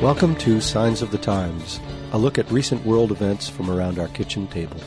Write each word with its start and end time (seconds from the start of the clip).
Welcome 0.00 0.34
to 0.36 0.62
Signs 0.62 1.02
of 1.02 1.10
the 1.10 1.18
Times, 1.18 1.78
a 2.12 2.18
look 2.18 2.38
at 2.38 2.50
recent 2.50 2.86
world 2.86 3.12
events 3.12 3.50
from 3.50 3.68
around 3.70 3.98
our 3.98 4.08
kitchen 4.08 4.46
table. 4.46 4.80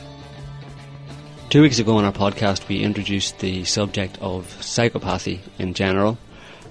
Two 1.50 1.62
weeks 1.62 1.78
ago 1.78 1.98
on 1.98 2.04
our 2.04 2.10
podcast, 2.12 2.66
we 2.66 2.82
introduced 2.82 3.38
the 3.38 3.64
subject 3.64 4.18
of 4.20 4.48
psychopathy 4.58 5.38
in 5.56 5.72
general, 5.72 6.18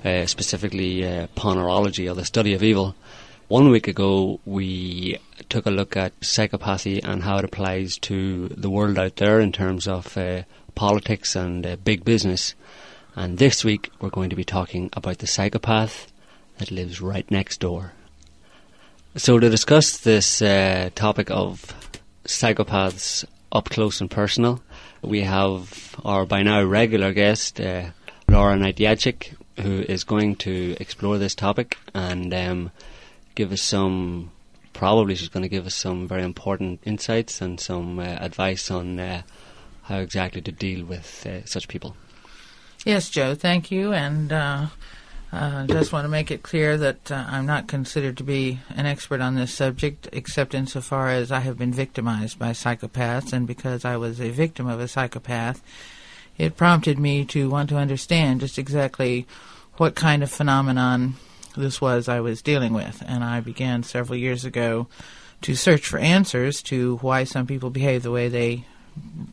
uh, 0.03 0.25
specifically 0.25 1.07
uh, 1.07 1.27
ponerology, 1.37 2.11
or 2.11 2.15
the 2.15 2.25
study 2.25 2.53
of 2.53 2.61
evil. 2.61 2.95
One 3.48 3.70
week 3.70 3.87
ago, 3.87 4.41
we 4.43 5.20
took 5.48 5.65
a 5.65 5.71
look 5.71 5.95
at 5.95 6.20
psychopathy 6.20 7.01
and 7.01 7.23
how 7.23 7.37
it 7.37 7.45
applies 7.45 7.98
to 7.99 8.49
the 8.49 8.70
world 8.70 8.99
out 8.99 9.15
there 9.15 9.39
in 9.39 9.53
terms 9.53 9.87
of 9.87 10.17
uh, 10.17 10.43
politics 10.75 11.37
and 11.37 11.65
uh, 11.65 11.77
big 11.77 12.03
business. 12.03 12.55
And 13.15 13.37
this 13.37 13.63
week, 13.63 13.89
we're 14.01 14.09
going 14.09 14.31
to 14.31 14.35
be 14.35 14.43
talking 14.43 14.89
about 14.91 15.20
the 15.20 15.27
psychopath 15.27 16.12
that 16.57 16.71
lives 16.71 16.99
right 16.99 17.31
next 17.31 17.62
door. 17.62 17.93
So, 19.16 19.38
to 19.38 19.48
discuss 19.48 19.98
this 19.98 20.41
uh, 20.41 20.90
topic 20.95 21.30
of 21.30 21.71
psychopaths 22.26 23.23
up 23.52 23.70
close 23.70 24.02
and 24.02 24.09
personal, 24.09 24.63
we 25.04 25.21
have 25.21 25.95
our 26.04 26.26
by 26.26 26.41
now 26.41 26.63
regular 26.63 27.13
guest, 27.13 27.62
uh, 27.62 27.91
Laura 28.27 28.55
Knight 28.55 28.80
who 29.59 29.81
is 29.81 30.04
going 30.04 30.38
to 30.38 30.76
explore 30.80 31.20
this 31.20 31.35
topic 31.35 31.77
and 31.93 32.34
um, 32.34 32.71
give 33.35 33.52
us 33.52 33.62
some. 33.62 34.32
Probably, 34.74 35.13
she's 35.13 35.30
going 35.30 35.43
to 35.43 35.49
give 35.49 35.68
us 35.68 35.76
some 35.76 36.07
very 36.07 36.24
important 36.24 36.80
insights 36.84 37.40
and 37.40 37.59
some 37.59 37.99
uh, 37.99 38.18
advice 38.20 38.71
on 38.71 38.99
uh, 38.99 39.21
how 39.84 39.99
exactly 39.99 40.41
to 40.41 40.52
deal 40.52 40.85
with 40.85 41.27
uh, 41.27 41.46
such 41.46 41.68
people. 41.68 41.96
Yes, 42.84 43.12
Joe, 43.12 43.35
thank 43.35 43.70
you. 43.70 43.93
And 43.93 44.34
uh, 45.34 45.35
uh, 45.35 45.67
just 45.67 45.91
want 45.91 46.05
to 46.05 46.09
make 46.09 46.29
it 46.29 46.43
clear 46.43 46.77
that 46.77 47.12
uh, 47.12 47.26
I'm 47.27 47.45
not 47.45 47.67
considered 47.67 48.17
to 48.17 48.23
be 48.23 48.59
an 48.76 48.85
expert 48.85 49.20
on 49.20 49.35
this 49.35 49.53
subject, 49.53 50.07
except 50.12 50.53
insofar 50.53 51.09
as 51.09 51.31
I 51.31 51.40
have 51.40 51.57
been 51.57 51.73
victimized 51.73 52.37
by 52.37 52.51
psychopaths, 52.51 53.34
and 53.34 53.48
because 53.48 53.84
I 53.84 53.98
was 53.98 54.21
a 54.21 54.29
victim 54.29 54.67
of 54.67 54.79
a 54.79 54.87
psychopath, 54.87 55.62
it 56.37 56.55
prompted 56.55 56.99
me 56.99 57.25
to 57.25 57.49
want 57.49 57.70
to 57.70 57.77
understand 57.77 58.41
just 58.41 58.59
exactly 58.59 59.25
what 59.77 59.95
kind 59.95 60.21
of 60.21 60.31
phenomenon 60.31 61.15
this 61.57 61.81
was 61.81 62.07
I 62.07 62.20
was 62.20 62.41
dealing 62.41 62.73
with. 62.73 63.03
And 63.05 63.23
I 63.23 63.40
began 63.40 63.84
several 63.84 64.18
years 64.18 64.45
ago 64.45 64.88
to 65.41 65.56
search 65.56 65.88
for 65.88 65.97
answers 66.00 66.62
to 66.63 66.97
why 66.97 67.23
some 67.23 67.47
people 67.47 67.69
behave 67.69 68.03
the 68.03 68.12
way 68.12 68.28
they 68.28 68.66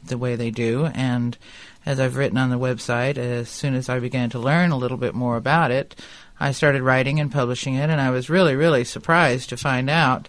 the 0.06 0.16
way 0.16 0.36
they 0.36 0.50
do, 0.50 0.86
and 0.86 1.36
as 1.86 1.98
I've 1.98 2.16
written 2.16 2.38
on 2.38 2.50
the 2.50 2.58
website, 2.58 3.16
as 3.16 3.48
soon 3.48 3.74
as 3.74 3.88
I 3.88 3.98
began 4.00 4.30
to 4.30 4.38
learn 4.38 4.70
a 4.70 4.76
little 4.76 4.96
bit 4.96 5.14
more 5.14 5.36
about 5.36 5.70
it, 5.70 5.94
I 6.38 6.52
started 6.52 6.82
writing 6.82 7.20
and 7.20 7.30
publishing 7.32 7.74
it, 7.74 7.90
and 7.90 8.00
I 8.00 8.10
was 8.10 8.30
really, 8.30 8.54
really 8.54 8.84
surprised 8.84 9.48
to 9.50 9.56
find 9.56 9.90
out 9.90 10.28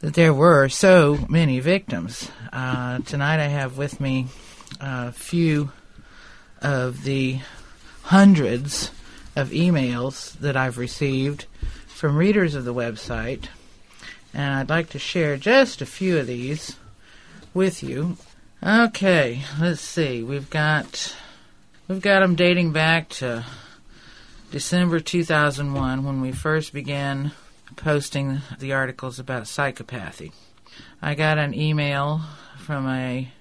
that 0.00 0.14
there 0.14 0.34
were 0.34 0.68
so 0.68 1.26
many 1.28 1.60
victims. 1.60 2.30
Uh, 2.52 3.00
tonight 3.00 3.40
I 3.40 3.48
have 3.48 3.76
with 3.76 4.00
me 4.00 4.26
a 4.80 5.12
few 5.12 5.72
of 6.62 7.04
the 7.04 7.40
hundreds 8.02 8.90
of 9.36 9.50
emails 9.50 10.32
that 10.38 10.56
I've 10.56 10.78
received 10.78 11.46
from 11.86 12.16
readers 12.16 12.54
of 12.54 12.64
the 12.64 12.74
website, 12.74 13.46
and 14.32 14.54
I'd 14.54 14.70
like 14.70 14.90
to 14.90 14.98
share 14.98 15.36
just 15.36 15.82
a 15.82 15.86
few 15.86 16.18
of 16.18 16.26
these 16.26 16.76
with 17.52 17.82
you. 17.82 18.16
Okay, 18.62 19.40
let's 19.58 19.80
see. 19.80 20.22
We've 20.22 20.50
got 20.50 21.16
we've 21.88 22.02
got 22.02 22.20
them 22.20 22.34
dating 22.34 22.72
back 22.72 23.08
to 23.08 23.46
December 24.50 25.00
2001 25.00 26.04
when 26.04 26.20
we 26.20 26.32
first 26.32 26.74
began 26.74 27.32
posting 27.76 28.42
the 28.58 28.74
articles 28.74 29.18
about 29.18 29.44
psychopathy. 29.44 30.32
I 31.00 31.14
got 31.14 31.38
an 31.38 31.54
email 31.54 32.20
from 32.58 32.86
a 32.86 33.32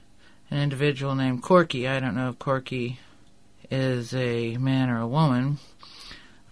an 0.49 0.57
individual 0.57 1.15
named 1.15 1.43
Corky. 1.43 1.85
I 1.85 1.99
don't 1.99 2.15
know 2.15 2.29
if 2.29 2.39
Corky 2.39 3.01
is 3.69 4.13
a 4.13 4.55
man 4.55 4.89
or 4.89 5.01
a 5.01 5.07
woman, 5.07 5.57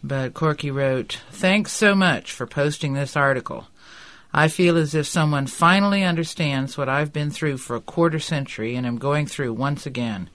but 0.03 0.33
Corky 0.33 0.71
wrote, 0.71 1.21
"Thanks 1.31 1.71
so 1.71 1.95
much 1.95 2.33
for 2.33 2.45
posting 2.45 2.95
this 2.95 3.15
article. 3.15 3.67
I 4.33 4.47
feel 4.47 4.77
as 4.77 4.93
if 4.93 5.07
someone 5.07 5.47
finally 5.47 6.03
understands 6.03 6.77
what 6.77 6.89
I've 6.89 7.13
been 7.13 7.31
through 7.31 7.57
for 7.57 7.75
a 7.75 7.81
quarter 7.81 8.19
century 8.19 8.75
and 8.75 8.85
am 8.85 8.97
going 8.97 9.25
through 9.25 9.53
once 9.53 9.85
again. 9.85 10.29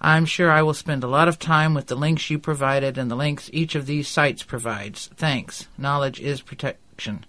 I'm 0.00 0.24
sure 0.24 0.50
I 0.50 0.62
will 0.62 0.74
spend 0.74 1.04
a 1.04 1.08
lot 1.08 1.28
of 1.28 1.38
time 1.38 1.74
with 1.74 1.86
the 1.86 1.94
links 1.94 2.30
you 2.30 2.38
provided 2.38 2.96
and 2.96 3.10
the 3.10 3.16
links 3.16 3.50
each 3.52 3.74
of 3.74 3.86
these 3.86 4.08
sites 4.08 4.42
provides. 4.42 5.10
Thanks. 5.16 5.68
Knowledge 5.76 6.20
is 6.20 6.40
protection. 6.40 7.26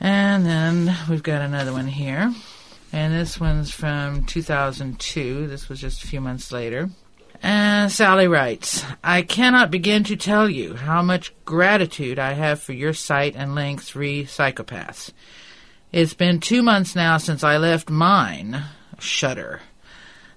And 0.00 0.46
then 0.46 0.96
we've 1.10 1.22
got 1.22 1.42
another 1.42 1.72
one 1.72 1.88
here. 1.88 2.32
And 2.92 3.12
this 3.12 3.40
one's 3.40 3.70
from 3.70 4.24
2002. 4.24 5.48
This 5.48 5.68
was 5.68 5.80
just 5.80 6.04
a 6.04 6.06
few 6.06 6.20
months 6.20 6.52
later. 6.52 6.88
And 7.42 7.90
Sally 7.90 8.26
writes, 8.26 8.84
I 9.02 9.22
cannot 9.22 9.70
begin 9.70 10.04
to 10.04 10.16
tell 10.16 10.48
you 10.48 10.74
how 10.74 11.02
much 11.02 11.32
gratitude 11.44 12.18
I 12.18 12.32
have 12.32 12.60
for 12.60 12.72
your 12.72 12.92
site 12.92 13.36
and 13.36 13.54
links 13.54 13.94
re 13.94 14.24
psychopaths. 14.24 15.12
It's 15.92 16.14
been 16.14 16.40
two 16.40 16.62
months 16.62 16.94
now 16.94 17.16
since 17.16 17.42
I 17.44 17.56
left 17.56 17.90
mine. 17.90 18.64
Shudder. 18.98 19.60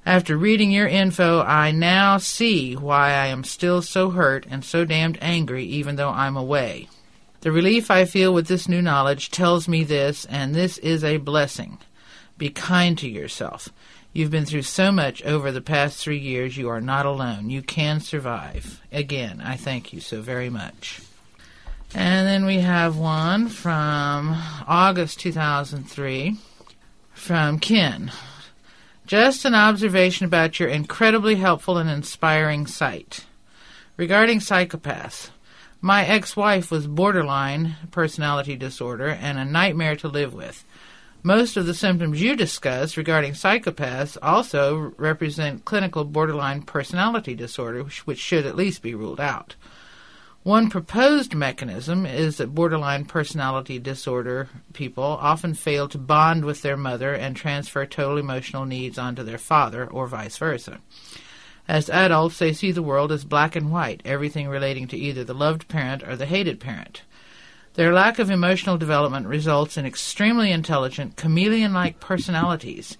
After 0.05 0.37
reading 0.37 0.71
your 0.71 0.87
info, 0.87 1.41
I 1.41 1.71
now 1.71 2.17
see 2.17 2.75
why 2.75 3.09
I 3.09 3.27
am 3.27 3.43
still 3.43 3.81
so 3.81 4.11
hurt 4.11 4.45
and 4.49 4.63
so 4.63 4.85
damned 4.85 5.17
angry 5.21 5.65
even 5.65 5.95
though 5.95 6.09
I'm 6.09 6.37
away. 6.37 6.87
The 7.41 7.51
relief 7.51 7.91
I 7.91 8.05
feel 8.05 8.33
with 8.33 8.47
this 8.47 8.69
new 8.69 8.81
knowledge 8.81 9.31
tells 9.31 9.67
me 9.67 9.83
this, 9.83 10.25
and 10.25 10.53
this 10.53 10.77
is 10.77 11.03
a 11.03 11.17
blessing. 11.17 11.79
Be 12.37 12.49
kind 12.49 12.97
to 12.99 13.09
yourself. 13.09 13.69
You've 14.13 14.31
been 14.31 14.45
through 14.45 14.63
so 14.63 14.91
much 14.91 15.23
over 15.23 15.53
the 15.53 15.61
past 15.61 15.97
three 15.97 16.17
years. 16.17 16.57
You 16.57 16.67
are 16.67 16.81
not 16.81 17.05
alone. 17.05 17.49
You 17.49 17.61
can 17.61 18.01
survive. 18.01 18.81
Again, 18.91 19.41
I 19.41 19.55
thank 19.55 19.93
you 19.93 20.01
so 20.01 20.21
very 20.21 20.49
much. 20.49 20.99
And 21.95 22.27
then 22.27 22.45
we 22.45 22.57
have 22.57 22.97
one 22.97 23.47
from 23.47 24.35
August 24.67 25.19
2003 25.21 26.35
from 27.13 27.59
Ken. 27.59 28.11
Just 29.07 29.45
an 29.45 29.55
observation 29.55 30.25
about 30.25 30.59
your 30.59 30.67
incredibly 30.67 31.35
helpful 31.35 31.77
and 31.77 31.89
inspiring 31.89 32.67
site. 32.67 33.25
Regarding 33.95 34.39
psychopaths, 34.39 35.29
my 35.79 36.05
ex 36.05 36.35
wife 36.35 36.69
was 36.69 36.85
borderline 36.85 37.75
personality 37.91 38.55
disorder 38.55 39.07
and 39.07 39.37
a 39.37 39.45
nightmare 39.45 39.95
to 39.97 40.07
live 40.07 40.33
with. 40.33 40.65
Most 41.23 41.55
of 41.55 41.67
the 41.67 41.75
symptoms 41.75 42.19
you 42.19 42.35
discuss 42.35 42.97
regarding 42.97 43.33
psychopaths 43.33 44.17
also 44.23 44.93
represent 44.97 45.65
clinical 45.65 46.03
borderline 46.03 46.63
personality 46.63 47.35
disorder, 47.35 47.83
which 48.05 48.17
should 48.17 48.47
at 48.47 48.55
least 48.55 48.81
be 48.81 48.95
ruled 48.95 49.19
out. 49.19 49.55
One 50.41 50.71
proposed 50.71 51.35
mechanism 51.35 52.07
is 52.07 52.37
that 52.37 52.55
borderline 52.55 53.05
personality 53.05 53.77
disorder 53.77 54.49
people 54.73 55.03
often 55.03 55.53
fail 55.53 55.87
to 55.89 55.99
bond 55.99 56.43
with 56.43 56.63
their 56.63 56.77
mother 56.77 57.13
and 57.13 57.35
transfer 57.35 57.85
total 57.85 58.17
emotional 58.17 58.65
needs 58.65 58.97
onto 58.97 59.21
their 59.21 59.37
father, 59.37 59.85
or 59.85 60.07
vice 60.07 60.37
versa. 60.37 60.79
As 61.67 61.91
adults, 61.91 62.39
they 62.39 62.53
see 62.53 62.71
the 62.71 62.81
world 62.81 63.11
as 63.11 63.23
black 63.23 63.55
and 63.55 63.71
white, 63.71 64.01
everything 64.03 64.47
relating 64.47 64.87
to 64.87 64.97
either 64.97 65.23
the 65.23 65.35
loved 65.35 65.67
parent 65.67 66.01
or 66.01 66.15
the 66.15 66.25
hated 66.25 66.59
parent. 66.59 67.03
Their 67.75 67.93
lack 67.93 68.19
of 68.19 68.29
emotional 68.29 68.77
development 68.77 69.27
results 69.27 69.77
in 69.77 69.85
extremely 69.85 70.51
intelligent, 70.51 71.15
chameleon 71.15 71.73
like 71.73 71.99
personalities. 71.99 72.97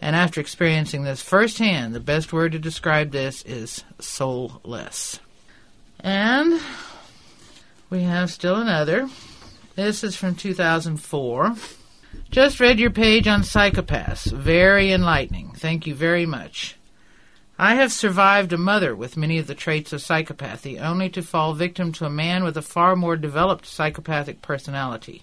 And 0.00 0.14
after 0.14 0.40
experiencing 0.40 1.04
this 1.04 1.22
firsthand, 1.22 1.94
the 1.94 2.00
best 2.00 2.32
word 2.32 2.52
to 2.52 2.58
describe 2.58 3.10
this 3.10 3.42
is 3.44 3.84
soulless. 3.98 5.20
And 6.00 6.60
we 7.90 8.02
have 8.02 8.30
still 8.30 8.56
another. 8.56 9.08
This 9.74 10.04
is 10.04 10.16
from 10.16 10.34
2004. 10.34 11.54
Just 12.30 12.60
read 12.60 12.78
your 12.78 12.90
page 12.90 13.26
on 13.26 13.42
psychopaths. 13.42 14.30
Very 14.30 14.92
enlightening. 14.92 15.52
Thank 15.52 15.86
you 15.86 15.94
very 15.94 16.26
much. 16.26 16.76
I 17.58 17.74
have 17.74 17.92
survived 17.92 18.52
a 18.52 18.58
mother 18.58 18.96
with 18.96 19.16
many 19.16 19.38
of 19.38 19.46
the 19.46 19.54
traits 19.54 19.92
of 19.92 20.00
psychopathy, 20.00 20.80
only 20.80 21.08
to 21.10 21.22
fall 21.22 21.54
victim 21.54 21.92
to 21.92 22.06
a 22.06 22.10
man 22.10 22.44
with 22.44 22.56
a 22.56 22.62
far 22.62 22.96
more 22.96 23.16
developed 23.16 23.66
psychopathic 23.66 24.42
personality. 24.42 25.22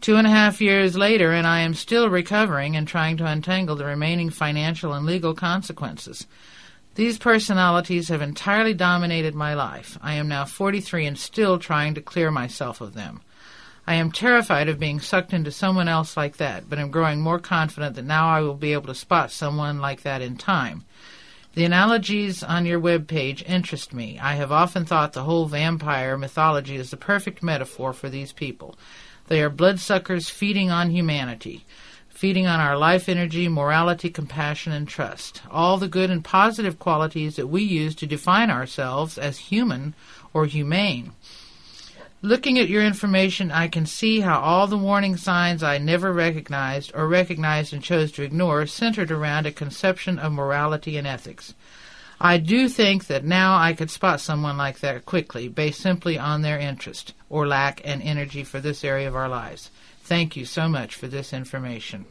Two 0.00 0.16
and 0.16 0.26
a 0.26 0.30
half 0.30 0.60
years 0.60 0.96
later, 0.96 1.30
and 1.30 1.46
I 1.46 1.60
am 1.60 1.74
still 1.74 2.08
recovering 2.08 2.74
and 2.74 2.88
trying 2.88 3.18
to 3.18 3.26
untangle 3.26 3.76
the 3.76 3.84
remaining 3.84 4.30
financial 4.30 4.92
and 4.94 5.06
legal 5.06 5.34
consequences. 5.34 6.26
These 6.94 7.18
personalities 7.18 8.08
have 8.08 8.20
entirely 8.20 8.74
dominated 8.74 9.34
my 9.34 9.54
life. 9.54 9.96
I 10.02 10.14
am 10.14 10.28
now 10.28 10.44
43 10.44 11.06
and 11.06 11.18
still 11.18 11.58
trying 11.58 11.94
to 11.94 12.02
clear 12.02 12.30
myself 12.30 12.80
of 12.80 12.94
them. 12.94 13.20
I 13.86 13.94
am 13.94 14.12
terrified 14.12 14.68
of 14.68 14.78
being 14.78 15.00
sucked 15.00 15.32
into 15.32 15.50
someone 15.50 15.88
else 15.88 16.16
like 16.16 16.36
that, 16.36 16.70
but 16.70 16.78
am 16.78 16.90
growing 16.90 17.20
more 17.20 17.40
confident 17.40 17.96
that 17.96 18.04
now 18.04 18.28
I 18.28 18.40
will 18.40 18.54
be 18.54 18.72
able 18.72 18.86
to 18.86 18.94
spot 18.94 19.32
someone 19.32 19.80
like 19.80 20.02
that 20.02 20.22
in 20.22 20.36
time. 20.36 20.84
The 21.54 21.64
analogies 21.64 22.42
on 22.42 22.64
your 22.64 22.78
web 22.78 23.08
page 23.08 23.44
interest 23.46 23.92
me. 23.92 24.18
I 24.18 24.34
have 24.34 24.52
often 24.52 24.86
thought 24.86 25.12
the 25.12 25.24
whole 25.24 25.46
vampire 25.46 26.16
mythology 26.16 26.76
is 26.76 26.90
the 26.90 26.96
perfect 26.96 27.42
metaphor 27.42 27.92
for 27.92 28.08
these 28.08 28.32
people. 28.32 28.78
They 29.26 29.42
are 29.42 29.50
bloodsuckers 29.50 30.30
feeding 30.30 30.70
on 30.70 30.90
humanity, 30.90 31.66
feeding 32.08 32.46
on 32.46 32.60
our 32.60 32.76
life 32.76 33.08
energy, 33.08 33.48
morality, 33.48 34.08
compassion, 34.08 34.72
and 34.72 34.86
trust. 34.86 35.42
All 35.50 35.76
the 35.76 35.88
good 35.88 36.08
and 36.08 36.24
positive 36.24 36.78
qualities 36.78 37.36
that 37.36 37.48
we 37.48 37.62
use 37.62 37.94
to 37.96 38.06
define 38.06 38.50
ourselves 38.50 39.18
as 39.18 39.38
human 39.38 39.94
or 40.32 40.46
humane. 40.46 41.12
Looking 42.24 42.56
at 42.60 42.68
your 42.68 42.84
information, 42.84 43.50
I 43.50 43.66
can 43.66 43.84
see 43.84 44.20
how 44.20 44.38
all 44.38 44.68
the 44.68 44.78
warning 44.78 45.16
signs 45.16 45.64
I 45.64 45.78
never 45.78 46.12
recognized 46.12 46.92
or 46.94 47.08
recognized 47.08 47.72
and 47.72 47.82
chose 47.82 48.12
to 48.12 48.22
ignore 48.22 48.64
centered 48.66 49.10
around 49.10 49.46
a 49.46 49.52
conception 49.52 50.20
of 50.20 50.32
morality 50.32 50.96
and 50.96 51.04
ethics. 51.04 51.54
I 52.20 52.38
do 52.38 52.68
think 52.68 53.08
that 53.08 53.24
now 53.24 53.58
I 53.58 53.72
could 53.72 53.90
spot 53.90 54.20
someone 54.20 54.56
like 54.56 54.78
that 54.78 55.04
quickly, 55.04 55.48
based 55.48 55.80
simply 55.80 56.16
on 56.16 56.42
their 56.42 56.60
interest 56.60 57.12
or 57.28 57.48
lack 57.48 57.80
and 57.84 58.00
energy 58.00 58.44
for 58.44 58.60
this 58.60 58.84
area 58.84 59.08
of 59.08 59.16
our 59.16 59.28
lives. 59.28 59.70
Thank 60.04 60.36
you 60.36 60.44
so 60.44 60.68
much 60.68 60.94
for 60.94 61.08
this 61.08 61.32
information. 61.32 62.04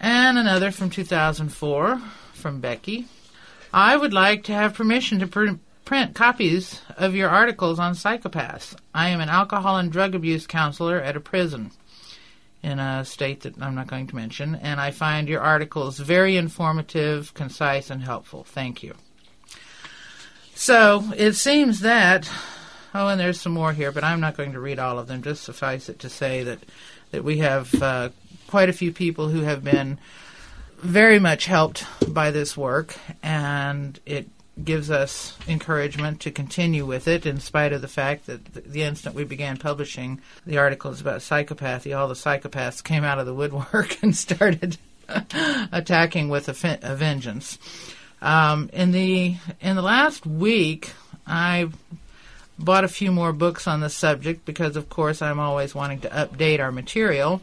And 0.00 0.36
another 0.36 0.72
from 0.72 0.90
2004 0.90 2.02
from 2.32 2.60
Becky. 2.60 3.06
I 3.72 3.96
would 3.96 4.12
like 4.12 4.42
to 4.44 4.52
have 4.52 4.74
permission 4.74 5.20
to 5.20 5.58
print 5.88 6.14
copies 6.14 6.82
of 6.98 7.14
your 7.14 7.30
articles 7.30 7.78
on 7.78 7.94
psychopaths. 7.94 8.76
I 8.94 9.08
am 9.08 9.22
an 9.22 9.30
alcohol 9.30 9.78
and 9.78 9.90
drug 9.90 10.14
abuse 10.14 10.46
counselor 10.46 11.00
at 11.00 11.16
a 11.16 11.20
prison 11.20 11.70
in 12.62 12.78
a 12.78 13.06
state 13.06 13.40
that 13.40 13.54
I'm 13.58 13.74
not 13.74 13.86
going 13.86 14.06
to 14.08 14.14
mention, 14.14 14.54
and 14.56 14.78
I 14.82 14.90
find 14.90 15.30
your 15.30 15.40
articles 15.40 15.98
very 15.98 16.36
informative, 16.36 17.32
concise, 17.32 17.88
and 17.88 18.02
helpful. 18.02 18.44
Thank 18.44 18.82
you. 18.82 18.96
So 20.54 21.10
it 21.16 21.32
seems 21.32 21.80
that, 21.80 22.30
oh, 22.94 23.08
and 23.08 23.18
there's 23.18 23.40
some 23.40 23.52
more 23.52 23.72
here, 23.72 23.90
but 23.90 24.04
I'm 24.04 24.20
not 24.20 24.36
going 24.36 24.52
to 24.52 24.60
read 24.60 24.78
all 24.78 24.98
of 24.98 25.06
them. 25.06 25.22
Just 25.22 25.42
suffice 25.42 25.88
it 25.88 26.00
to 26.00 26.10
say 26.10 26.42
that 26.42 26.58
that 27.12 27.24
we 27.24 27.38
have 27.38 27.74
uh, 27.82 28.10
quite 28.46 28.68
a 28.68 28.74
few 28.74 28.92
people 28.92 29.30
who 29.30 29.40
have 29.40 29.64
been 29.64 29.98
very 30.76 31.18
much 31.18 31.46
helped 31.46 31.86
by 32.06 32.30
this 32.30 32.58
work, 32.58 32.94
and 33.22 33.98
it 34.04 34.28
gives 34.64 34.90
us 34.90 35.36
encouragement 35.46 36.20
to 36.20 36.30
continue 36.30 36.84
with 36.84 37.06
it 37.06 37.26
in 37.26 37.40
spite 37.40 37.72
of 37.72 37.80
the 37.80 37.88
fact 37.88 38.26
that 38.26 38.44
the 38.54 38.82
instant 38.82 39.14
we 39.14 39.24
began 39.24 39.56
publishing 39.56 40.20
the 40.46 40.58
articles 40.58 41.00
about 41.00 41.20
psychopathy, 41.20 41.96
all 41.96 42.08
the 42.08 42.14
psychopaths 42.14 42.82
came 42.82 43.04
out 43.04 43.18
of 43.18 43.26
the 43.26 43.34
woodwork 43.34 43.96
and 44.02 44.16
started 44.16 44.76
attacking 45.72 46.28
with 46.28 46.48
a, 46.48 46.78
a 46.82 46.94
vengeance. 46.94 47.58
Um, 48.20 48.68
in 48.72 48.90
the 48.90 49.36
in 49.60 49.76
the 49.76 49.82
last 49.82 50.26
week, 50.26 50.92
I 51.26 51.68
bought 52.58 52.84
a 52.84 52.88
few 52.88 53.12
more 53.12 53.32
books 53.32 53.68
on 53.68 53.80
the 53.80 53.90
subject 53.90 54.44
because, 54.44 54.76
of 54.76 54.88
course, 54.88 55.22
I'm 55.22 55.38
always 55.38 55.74
wanting 55.74 56.00
to 56.00 56.08
update 56.08 56.60
our 56.60 56.72
material. 56.72 57.40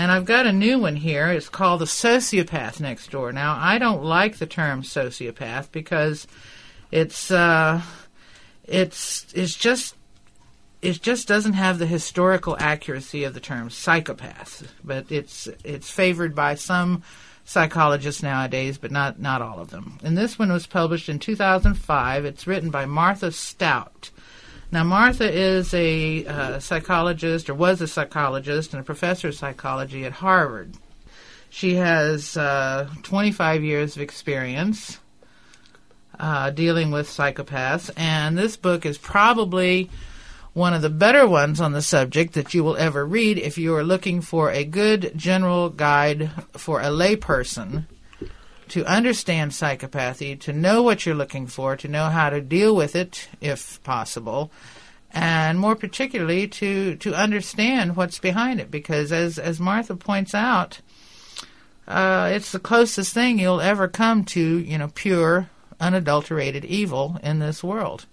And 0.00 0.10
I've 0.10 0.24
got 0.24 0.46
a 0.46 0.52
new 0.52 0.78
one 0.78 0.96
here. 0.96 1.26
It's 1.26 1.50
called 1.50 1.82
The 1.82 1.84
Sociopath 1.84 2.80
Next 2.80 3.10
Door. 3.10 3.32
Now, 3.32 3.58
I 3.60 3.76
don't 3.76 4.02
like 4.02 4.38
the 4.38 4.46
term 4.46 4.80
sociopath 4.80 5.70
because 5.72 6.26
it's 6.90 7.30
uh, 7.30 7.82
it's 8.64 9.26
it's 9.34 9.54
just 9.54 9.94
it 10.80 11.02
just 11.02 11.28
doesn't 11.28 11.52
have 11.52 11.78
the 11.78 11.86
historical 11.86 12.56
accuracy 12.58 13.24
of 13.24 13.34
the 13.34 13.40
term 13.40 13.68
psychopath. 13.68 14.72
But 14.82 15.12
it's 15.12 15.48
it's 15.64 15.90
favored 15.90 16.34
by 16.34 16.54
some 16.54 17.02
psychologists 17.44 18.22
nowadays, 18.22 18.78
but 18.78 18.90
not 18.90 19.20
not 19.20 19.42
all 19.42 19.60
of 19.60 19.68
them. 19.68 19.98
And 20.02 20.16
this 20.16 20.38
one 20.38 20.50
was 20.50 20.66
published 20.66 21.10
in 21.10 21.18
2005. 21.18 22.24
It's 22.24 22.46
written 22.46 22.70
by 22.70 22.86
Martha 22.86 23.32
Stout. 23.32 24.08
Now, 24.72 24.84
Martha 24.84 25.28
is 25.28 25.74
a 25.74 26.24
uh, 26.26 26.58
psychologist, 26.60 27.50
or 27.50 27.54
was 27.54 27.80
a 27.80 27.88
psychologist, 27.88 28.72
and 28.72 28.80
a 28.80 28.84
professor 28.84 29.28
of 29.28 29.34
psychology 29.34 30.04
at 30.04 30.12
Harvard. 30.12 30.74
She 31.48 31.74
has 31.74 32.36
uh, 32.36 32.88
25 33.02 33.64
years 33.64 33.96
of 33.96 34.02
experience 34.02 35.00
uh, 36.20 36.50
dealing 36.50 36.92
with 36.92 37.08
psychopaths, 37.08 37.90
and 37.96 38.38
this 38.38 38.56
book 38.56 38.86
is 38.86 38.96
probably 38.96 39.90
one 40.52 40.74
of 40.74 40.82
the 40.82 40.90
better 40.90 41.26
ones 41.26 41.60
on 41.60 41.72
the 41.72 41.82
subject 41.82 42.34
that 42.34 42.54
you 42.54 42.62
will 42.62 42.76
ever 42.76 43.04
read 43.04 43.38
if 43.38 43.58
you 43.58 43.74
are 43.74 43.84
looking 43.84 44.20
for 44.20 44.52
a 44.52 44.64
good 44.64 45.12
general 45.16 45.68
guide 45.68 46.30
for 46.52 46.80
a 46.80 46.86
layperson 46.86 47.86
to 48.70 48.84
understand 48.86 49.50
psychopathy, 49.50 50.38
to 50.40 50.52
know 50.52 50.82
what 50.82 51.04
you're 51.04 51.14
looking 51.14 51.46
for, 51.46 51.76
to 51.76 51.88
know 51.88 52.06
how 52.06 52.30
to 52.30 52.40
deal 52.40 52.74
with 52.74 52.96
it 52.96 53.28
if 53.40 53.82
possible, 53.82 54.50
and 55.12 55.58
more 55.58 55.76
particularly 55.76 56.46
to 56.46 56.96
to 56.96 57.14
understand 57.14 57.96
what's 57.96 58.18
behind 58.18 58.60
it. 58.60 58.70
Because 58.70 59.12
as 59.12 59.38
as 59.38 59.60
Martha 59.60 59.96
points 59.96 60.34
out, 60.34 60.80
uh, 61.88 62.30
it's 62.32 62.52
the 62.52 62.60
closest 62.60 63.12
thing 63.12 63.38
you'll 63.38 63.60
ever 63.60 63.88
come 63.88 64.24
to, 64.24 64.40
you 64.40 64.78
know, 64.78 64.88
pure, 64.94 65.50
unadulterated 65.80 66.64
evil 66.64 67.18
in 67.22 67.40
this 67.40 67.64
world. 67.64 68.06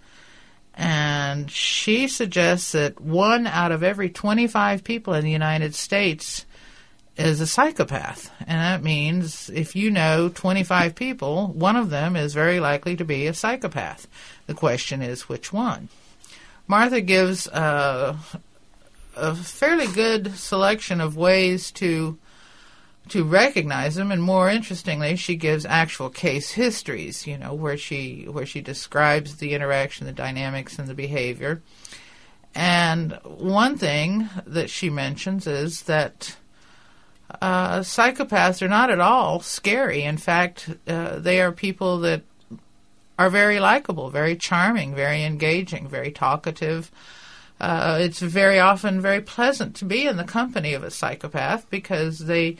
And 0.73 1.49
she 1.49 2.07
suggests 2.07 2.71
that 2.71 2.99
one 2.99 3.45
out 3.47 3.71
of 3.71 3.83
every 3.83 4.09
25 4.09 4.83
people 4.83 5.13
in 5.13 5.23
the 5.23 5.31
United 5.31 5.73
States 5.75 6.46
is 7.17 7.41
a 7.41 7.47
psychopath. 7.47 8.31
And 8.41 8.59
that 8.59 8.83
means 8.83 9.49
if 9.49 9.75
you 9.75 9.89
know 9.89 10.29
25 10.29 10.95
people, 10.95 11.47
one 11.47 11.75
of 11.75 11.89
them 11.89 12.15
is 12.15 12.33
very 12.33 12.59
likely 12.59 12.95
to 12.95 13.05
be 13.05 13.27
a 13.27 13.33
psychopath. 13.33 14.07
The 14.45 14.53
question 14.53 15.01
is 15.01 15.27
which 15.27 15.51
one? 15.51 15.89
Martha 16.67 17.01
gives 17.01 17.47
uh, 17.47 18.17
a 19.15 19.35
fairly 19.35 19.87
good 19.87 20.35
selection 20.35 21.01
of 21.01 21.17
ways 21.17 21.71
to 21.71 22.17
to 23.09 23.23
recognize 23.23 23.95
them 23.95 24.11
and 24.11 24.21
more 24.21 24.49
interestingly 24.49 25.15
she 25.15 25.37
gives 25.37 25.65
actual 25.65 26.09
case 26.09 26.51
histories 26.51 27.25
you 27.25 27.37
know 27.37 27.53
where 27.53 27.77
she 27.77 28.25
where 28.29 28.45
she 28.45 28.59
describes 28.59 29.37
the 29.37 29.53
interaction 29.53 30.05
the 30.05 30.11
dynamics 30.11 30.77
and 30.77 30.89
the 30.89 30.93
behavior 30.93 31.61
and 32.53 33.17
one 33.23 33.77
thing 33.77 34.29
that 34.45 34.69
she 34.69 34.89
mentions 34.89 35.47
is 35.47 35.83
that 35.83 36.35
uh, 37.41 37.79
psychopaths 37.79 38.61
are 38.61 38.67
not 38.67 38.89
at 38.89 38.99
all 38.99 39.39
scary. 39.39 40.03
In 40.03 40.17
fact, 40.17 40.69
uh, 40.87 41.19
they 41.19 41.41
are 41.41 41.51
people 41.51 41.99
that 41.99 42.23
are 43.19 43.29
very 43.29 43.59
likable, 43.59 44.09
very 44.09 44.35
charming, 44.35 44.95
very 44.95 45.23
engaging, 45.23 45.87
very 45.87 46.11
talkative. 46.11 46.91
Uh, 47.59 47.97
it's 47.99 48.19
very 48.19 48.59
often 48.59 49.01
very 49.01 49.21
pleasant 49.21 49.75
to 49.75 49.85
be 49.85 50.05
in 50.05 50.17
the 50.17 50.23
company 50.23 50.73
of 50.73 50.83
a 50.83 50.91
psychopath 50.91 51.69
because 51.69 52.19
they 52.19 52.57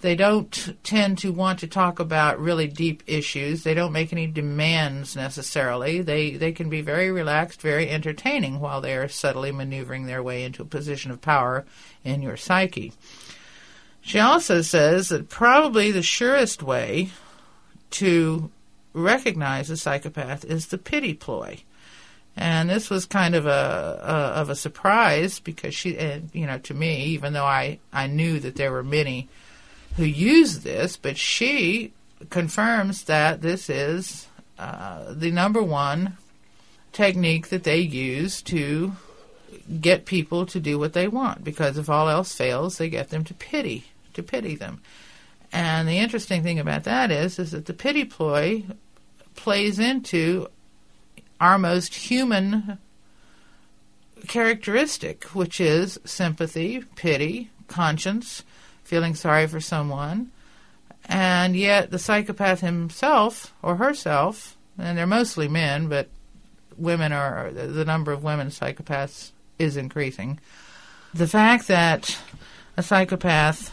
they 0.00 0.16
don't 0.16 0.74
tend 0.82 1.18
to 1.18 1.30
want 1.30 1.58
to 1.58 1.66
talk 1.66 2.00
about 2.00 2.40
really 2.40 2.66
deep 2.66 3.02
issues. 3.06 3.62
They 3.62 3.74
don't 3.74 3.92
make 3.92 4.12
any 4.12 4.26
demands 4.26 5.14
necessarily. 5.14 6.00
They 6.00 6.32
they 6.32 6.52
can 6.52 6.68
be 6.68 6.80
very 6.80 7.12
relaxed, 7.12 7.60
very 7.60 7.88
entertaining 7.88 8.60
while 8.60 8.80
they 8.80 8.96
are 8.96 9.08
subtly 9.08 9.52
maneuvering 9.52 10.06
their 10.06 10.22
way 10.22 10.42
into 10.42 10.62
a 10.62 10.66
position 10.66 11.10
of 11.10 11.20
power 11.20 11.64
in 12.02 12.22
your 12.22 12.36
psyche. 12.36 12.92
She 14.00 14.18
also 14.18 14.62
says 14.62 15.08
that 15.08 15.28
probably 15.28 15.90
the 15.90 16.02
surest 16.02 16.62
way 16.62 17.10
to 17.90 18.50
recognize 18.92 19.70
a 19.70 19.76
psychopath 19.76 20.44
is 20.44 20.66
the 20.66 20.78
pity 20.78 21.14
ploy. 21.14 21.60
And 22.36 22.70
this 22.70 22.88
was 22.88 23.06
kind 23.06 23.34
of 23.34 23.46
a, 23.46 24.00
a 24.02 24.40
of 24.40 24.50
a 24.50 24.56
surprise 24.56 25.40
because 25.40 25.74
she, 25.74 25.98
uh, 25.98 26.20
you 26.32 26.46
know, 26.46 26.58
to 26.58 26.74
me, 26.74 27.04
even 27.06 27.32
though 27.32 27.44
I, 27.44 27.78
I 27.92 28.06
knew 28.06 28.40
that 28.40 28.56
there 28.56 28.72
were 28.72 28.82
many 28.82 29.28
who 29.96 30.04
use 30.04 30.60
this, 30.60 30.96
but 30.96 31.18
she 31.18 31.92
confirms 32.30 33.04
that 33.04 33.42
this 33.42 33.68
is 33.68 34.28
uh, 34.58 35.12
the 35.12 35.30
number 35.30 35.62
one 35.62 36.16
technique 36.92 37.48
that 37.48 37.64
they 37.64 37.80
use 37.80 38.42
to 38.42 38.92
get 39.80 40.04
people 40.04 40.46
to 40.46 40.58
do 40.58 40.78
what 40.78 40.92
they 40.94 41.06
want 41.06 41.44
because 41.44 41.78
if 41.78 41.88
all 41.88 42.08
else 42.08 42.34
fails, 42.34 42.78
they 42.78 42.88
get 42.88 43.10
them 43.10 43.24
to 43.24 43.34
pity 43.34 43.84
to 44.14 44.22
pity 44.22 44.56
them. 44.56 44.80
And 45.52 45.88
the 45.88 45.98
interesting 45.98 46.42
thing 46.42 46.58
about 46.58 46.84
that 46.84 47.10
is 47.10 47.38
is 47.38 47.52
that 47.52 47.66
the 47.66 47.72
pity 47.72 48.04
ploy 48.04 48.64
plays 49.34 49.78
into 49.78 50.48
our 51.40 51.58
most 51.58 51.94
human 51.94 52.78
characteristic, 54.28 55.24
which 55.34 55.60
is 55.60 55.98
sympathy, 56.04 56.84
pity, 56.94 57.50
conscience, 57.68 58.44
feeling 58.84 59.14
sorry 59.14 59.46
for 59.46 59.60
someone. 59.60 60.30
And 61.06 61.56
yet 61.56 61.90
the 61.90 61.98
psychopath 61.98 62.60
himself 62.60 63.54
or 63.62 63.76
herself, 63.76 64.56
and 64.78 64.96
they're 64.98 65.06
mostly 65.06 65.48
men, 65.48 65.88
but 65.88 66.08
women 66.76 67.12
are 67.12 67.50
the 67.50 67.84
number 67.84 68.12
of 68.12 68.22
women 68.22 68.48
psychopaths 68.48 69.32
is 69.60 69.76
increasing. 69.76 70.40
The 71.14 71.28
fact 71.28 71.68
that 71.68 72.18
a 72.76 72.82
psychopath 72.82 73.72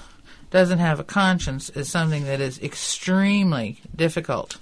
doesn't 0.50 0.80
have 0.80 1.00
a 1.00 1.04
conscience 1.04 1.70
is 1.70 1.90
something 1.90 2.26
that 2.26 2.40
is 2.40 2.62
extremely 2.62 3.80
difficult 3.96 4.58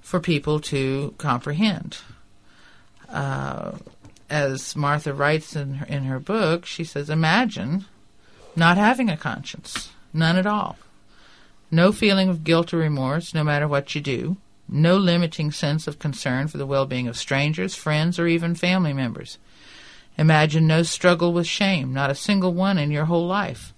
for 0.00 0.20
people 0.20 0.60
to 0.60 1.14
comprehend. 1.18 1.98
Uh, 3.08 3.72
as 4.28 4.74
Martha 4.74 5.12
writes 5.12 5.54
in 5.54 5.74
her, 5.74 5.86
in 5.86 6.04
her 6.04 6.18
book, 6.18 6.66
she 6.66 6.84
says, 6.84 7.10
Imagine 7.10 7.84
not 8.54 8.76
having 8.76 9.08
a 9.10 9.16
conscience, 9.16 9.90
none 10.12 10.36
at 10.36 10.46
all. 10.46 10.76
No 11.70 11.92
feeling 11.92 12.28
of 12.28 12.44
guilt 12.44 12.72
or 12.72 12.78
remorse, 12.78 13.34
no 13.34 13.44
matter 13.44 13.68
what 13.68 13.94
you 13.94 14.00
do. 14.00 14.36
No 14.68 14.96
limiting 14.96 15.52
sense 15.52 15.86
of 15.86 15.98
concern 15.98 16.48
for 16.48 16.58
the 16.58 16.66
well 16.66 16.86
being 16.86 17.06
of 17.06 17.16
strangers, 17.16 17.74
friends, 17.74 18.18
or 18.18 18.26
even 18.26 18.54
family 18.54 18.92
members. 18.92 19.38
Imagine 20.18 20.66
no 20.66 20.82
struggle 20.82 21.32
with 21.32 21.46
shame, 21.46 21.92
not 21.92 22.10
a 22.10 22.14
single 22.14 22.54
one 22.54 22.78
in 22.78 22.90
your 22.90 23.04
whole 23.04 23.26
life, 23.26 23.74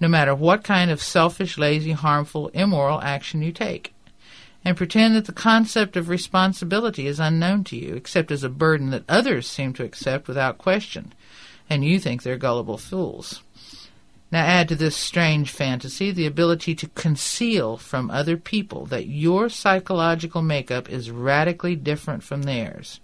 no 0.00 0.08
matter 0.08 0.34
what 0.34 0.64
kind 0.64 0.90
of 0.90 1.02
selfish, 1.02 1.58
lazy, 1.58 1.92
harmful, 1.92 2.48
immoral 2.48 3.00
action 3.00 3.42
you 3.42 3.52
take 3.52 3.94
and 4.64 4.76
pretend 4.76 5.14
that 5.14 5.24
the 5.24 5.32
concept 5.32 5.96
of 5.96 6.08
responsibility 6.08 7.06
is 7.06 7.20
unknown 7.20 7.64
to 7.64 7.76
you, 7.76 7.94
except 7.94 8.30
as 8.30 8.44
a 8.44 8.48
burden 8.48 8.90
that 8.90 9.04
others 9.08 9.46
seem 9.46 9.72
to 9.72 9.84
accept 9.84 10.28
without 10.28 10.58
question, 10.58 11.12
and 11.70 11.84
you 11.84 11.98
think 11.98 12.22
they're 12.22 12.36
gullible 12.36 12.76
fools. 12.76 13.42
Now 14.30 14.44
add 14.44 14.68
to 14.68 14.76
this 14.76 14.94
strange 14.94 15.50
fantasy 15.50 16.10
the 16.10 16.26
ability 16.26 16.74
to 16.76 16.88
conceal 16.88 17.78
from 17.78 18.10
other 18.10 18.36
people 18.36 18.84
that 18.86 19.06
your 19.06 19.48
psychological 19.48 20.42
makeup 20.42 20.90
is 20.90 21.10
radically 21.10 21.74
different 21.74 22.22
from 22.22 22.42
theirs. 22.42 23.00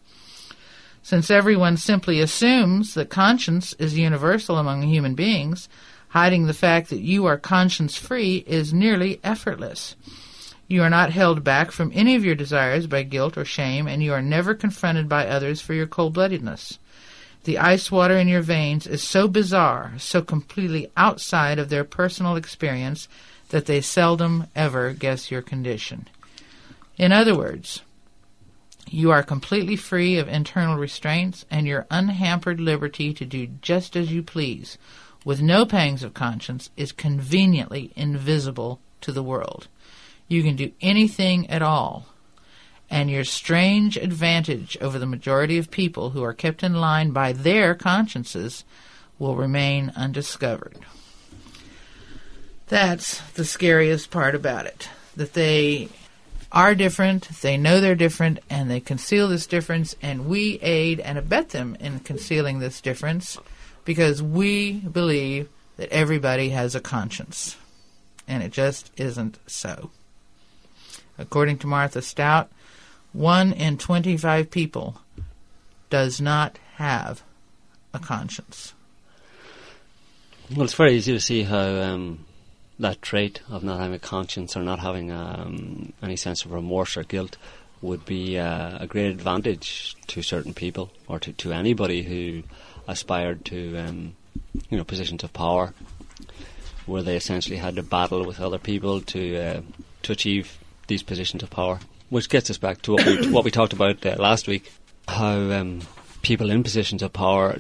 Since 1.05 1.31
everyone 1.31 1.77
simply 1.77 2.19
assumes 2.19 2.95
that 2.95 3.11
conscience 3.11 3.75
is 3.75 3.99
universal 3.99 4.57
among 4.57 4.85
human 4.85 5.15
beings, 5.15 5.69
hiding 6.09 6.47
the 6.47 6.55
fact 6.55 6.89
that 6.89 7.03
you 7.03 7.27
are 7.27 7.37
conscience 7.37 7.95
free 7.95 8.43
is 8.47 8.73
nearly 8.73 9.21
effortless. 9.23 9.97
You 10.67 10.83
are 10.83 10.89
not 10.89 11.13
held 11.13 11.45
back 11.45 11.73
from 11.73 11.93
any 11.95 12.15
of 12.15 12.25
your 12.25 12.35
desires 12.35 12.87
by 12.87 13.03
guilt 13.03 13.37
or 13.37 13.45
shame, 13.45 13.87
and 13.87 14.03
you 14.03 14.15
are 14.15 14.23
never 14.23 14.55
confronted 14.55 15.07
by 15.07 15.27
others 15.27 15.61
for 15.61 15.75
your 15.75 15.87
cold 15.87 16.15
bloodedness. 16.15 16.79
The 17.45 17.59
ice 17.59 17.93
water 17.93 18.17
in 18.17 18.27
your 18.27 18.41
veins 18.41 18.87
is 18.87 19.03
so 19.03 19.29
bizarre, 19.29 19.93
so 19.99 20.23
completely 20.23 20.91
outside 20.97 21.59
of 21.59 21.69
their 21.69 21.85
personal 21.85 22.35
experience, 22.35 23.09
that 23.51 23.67
they 23.67 23.83
seldom 23.83 24.47
ever 24.57 24.95
guess 24.95 25.31
your 25.31 25.43
condition. 25.43 26.09
In 26.97 27.13
other 27.13 27.37
words, 27.37 27.83
you 28.89 29.11
are 29.11 29.23
completely 29.23 29.77
free 29.77 30.19
of 30.19 30.29
internal 30.29 30.77
restraints, 30.77 31.45
and 31.51 31.67
your 31.67 31.87
unhampered 31.91 32.61
liberty 32.61 33.13
to 33.15 33.25
do 33.25 33.47
just 33.61 33.97
as 33.97 34.13
you 34.13 34.23
please, 34.23 34.79
with 35.25 35.41
no 35.41 35.65
pangs 35.65 36.03
of 36.03 36.15
conscience, 36.15 36.71
is 36.77 36.93
conveniently 36.93 37.93
invisible 37.97 38.81
to 39.01 39.13
the 39.13 39.23
world. 39.23 39.69
You 40.29 40.43
can 40.43 40.57
do 40.57 40.73
anything 40.81 41.49
at 41.51 41.63
all. 41.63 42.07
And 42.91 43.11
your 43.11 43.25
strange 43.25 43.97
advantage 43.97 44.77
over 44.81 44.99
the 44.99 45.07
majority 45.07 45.59
of 45.59 45.71
people 45.71 46.11
who 46.11 46.23
are 46.23 46.35
kept 46.35 46.63
in 46.63 46.75
line 46.75 47.11
by 47.11 47.33
their 47.33 47.75
consciences 47.75 48.65
will 49.19 49.37
remain 49.37 49.93
undiscovered. 49.97 50.79
That's 52.69 53.21
the 53.33 53.45
scariest 53.45 54.11
part 54.11 54.35
about 54.35 54.67
it. 54.67 54.89
That 55.17 55.33
they 55.33 55.89
are 56.55 56.75
different, 56.75 57.29
they 57.43 57.57
know 57.57 57.81
they're 57.81 57.97
different, 57.97 58.39
and 58.49 58.71
they 58.71 58.81
conceal 58.81 59.29
this 59.29 59.47
difference, 59.47 59.97
and 60.01 60.27
we 60.27 60.59
aid 60.61 61.01
and 61.01 61.19
abet 61.19 61.51
them 61.51 61.77
in 61.81 61.99
concealing 62.01 62.61
this 62.61 62.81
difference 62.81 63.37
because 63.85 64.23
we 64.23 64.75
believe 64.79 65.49
that 65.77 65.91
everybody 65.91 66.51
has 66.51 66.75
a 66.75 66.81
conscience. 66.81 67.57
And 68.27 68.43
it 68.43 68.53
just 68.53 68.91
isn't 68.97 69.39
so. 69.47 69.91
According 71.19 71.59
to 71.59 71.67
Martha 71.67 72.01
Stout, 72.01 72.51
one 73.13 73.53
in 73.53 73.77
25 73.77 74.51
people 74.51 75.01
does 75.91 76.21
not 76.21 76.59
have 76.77 77.23
a 77.93 77.99
conscience. 77.99 78.75
Well, 80.51 80.65
it's 80.65 80.75
very 80.75 80.95
easy 80.95 81.13
to 81.13 81.21
see 81.21 81.43
how 81.43 81.81
um, 81.81 82.25
that 82.79 83.03
trait 83.03 83.41
of 83.49 83.63
not 83.63 83.79
having 83.79 83.95
a 83.95 83.99
conscience 83.99 84.57
or 84.57 84.63
not 84.63 84.81
having 84.81 85.13
um, 85.13 85.93
any 86.03 86.17
sense 86.17 86.45
of 86.45 86.53
remorse 86.53 86.97
or 86.97 87.05
guilt 87.05 87.37
would 87.81 88.05
be 88.05 88.39
uh, 88.39 88.79
a 88.81 88.87
great 88.87 89.11
advantage 89.11 89.95
to 90.07 90.23
certain 90.23 90.55
people 90.55 90.91
or 91.07 91.21
to, 91.21 91.33
to 91.35 91.53
anybody 91.53 92.03
who 92.03 92.43
aspired 92.89 93.45
to 93.45 93.77
um, 93.77 94.15
you 94.71 94.79
know 94.79 94.85
positions 94.85 95.23
of 95.23 95.33
power 95.33 95.75
where 96.87 97.03
they 97.03 97.17
essentially 97.17 97.57
had 97.57 97.77
to 97.77 97.83
battle 97.83 98.25
with 98.25 98.41
other 98.41 98.59
people 98.59 99.01
to 99.01 99.37
uh, 99.37 99.61
to 100.03 100.13
achieve 100.13 100.59
these 100.87 101.03
positions 101.03 101.43
of 101.43 101.51
power, 101.51 101.81
which 102.11 102.29
gets 102.29 102.51
us 102.51 102.59
back 102.59 102.83
to 102.83 102.93
what 102.93 103.07
we 103.07 103.31
what 103.31 103.45
we 103.45 103.51
talked 103.51 103.73
about 103.73 104.05
uh, 104.05 104.17
last 104.19 104.47
week, 104.47 104.73
how 105.09 105.37
um, 105.53 105.81
people 106.23 106.51
in 106.51 106.63
positions 106.63 107.03
of 107.03 107.13
power. 107.13 107.59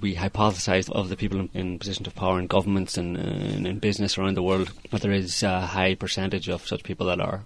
We 0.00 0.14
hypothesise 0.14 0.90
of 0.90 1.08
the 1.08 1.16
people 1.16 1.40
in, 1.40 1.48
in, 1.54 1.78
positions 1.78 2.06
of 2.06 2.14
power 2.14 2.38
in 2.38 2.46
governments 2.46 2.98
and 2.98 3.16
uh, 3.16 3.68
in 3.68 3.78
business 3.78 4.18
around 4.18 4.36
the 4.36 4.42
world 4.42 4.70
that 4.90 5.00
there 5.00 5.12
is 5.12 5.42
a 5.42 5.62
high 5.62 5.94
percentage 5.94 6.48
of 6.48 6.66
such 6.66 6.82
people 6.82 7.06
that 7.06 7.20
are, 7.20 7.42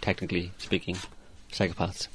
technically 0.00 0.52
speaking, 0.58 0.96
psychopaths. 1.52 2.06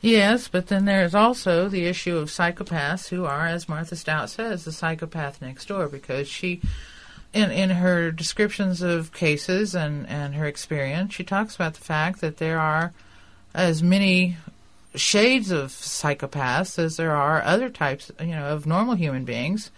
Yes, 0.00 0.48
but 0.48 0.66
then 0.66 0.84
there's 0.84 1.14
also 1.14 1.68
the 1.68 1.86
issue 1.86 2.16
of 2.16 2.28
psychopaths 2.28 3.08
who 3.08 3.24
are, 3.24 3.46
as 3.46 3.68
Martha 3.68 3.96
Stout 3.96 4.30
says, 4.30 4.64
the 4.64 4.72
psychopath 4.72 5.40
next 5.40 5.68
door 5.68 5.88
because 5.88 6.28
she 6.28 6.60
in 7.32 7.50
in 7.50 7.70
her 7.70 8.10
descriptions 8.10 8.82
of 8.82 9.12
cases 9.12 9.74
and 9.74 10.08
and 10.08 10.34
her 10.34 10.46
experience, 10.46 11.14
she 11.14 11.24
talks 11.24 11.54
about 11.54 11.74
the 11.74 11.80
fact 11.80 12.20
that 12.20 12.38
there 12.38 12.58
are 12.58 12.92
as 13.54 13.82
many 13.82 14.36
shades 14.96 15.50
of 15.50 15.70
psychopaths 15.70 16.78
as 16.78 16.96
there 16.96 17.14
are 17.14 17.42
other 17.42 17.68
types, 17.68 18.10
you 18.20 18.26
know, 18.28 18.46
of 18.46 18.66
normal 18.66 18.94
human 18.94 19.24
beings. 19.24 19.70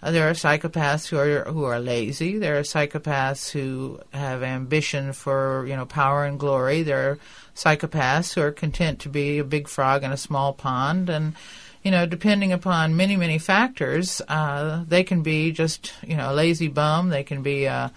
Uh, 0.00 0.12
there 0.12 0.28
are 0.28 0.32
psychopaths 0.32 1.08
who 1.08 1.18
are 1.18 1.44
who 1.52 1.64
are 1.64 1.80
lazy. 1.80 2.38
There 2.38 2.58
are 2.58 2.62
psychopaths 2.62 3.50
who 3.50 4.00
have 4.12 4.44
ambition 4.44 5.12
for 5.12 5.66
you 5.66 5.74
know 5.74 5.86
power 5.86 6.24
and 6.24 6.38
glory. 6.38 6.82
There 6.82 7.10
are 7.10 7.18
psychopaths 7.56 8.34
who 8.34 8.42
are 8.42 8.52
content 8.52 9.00
to 9.00 9.08
be 9.08 9.38
a 9.38 9.44
big 9.44 9.66
frog 9.66 10.04
in 10.04 10.12
a 10.12 10.16
small 10.16 10.52
pond, 10.52 11.10
and 11.10 11.34
you 11.82 11.90
know, 11.90 12.06
depending 12.06 12.52
upon 12.52 12.96
many, 12.96 13.16
many 13.16 13.38
factors, 13.38 14.20
uh, 14.28 14.84
they 14.86 15.04
can 15.04 15.22
be 15.22 15.52
just, 15.52 15.92
you 16.06 16.16
know, 16.16 16.32
a 16.32 16.34
lazy 16.34 16.68
bum. 16.68 17.08
They 17.08 17.22
can 17.22 17.42
be 17.42 17.64
a, 17.64 17.92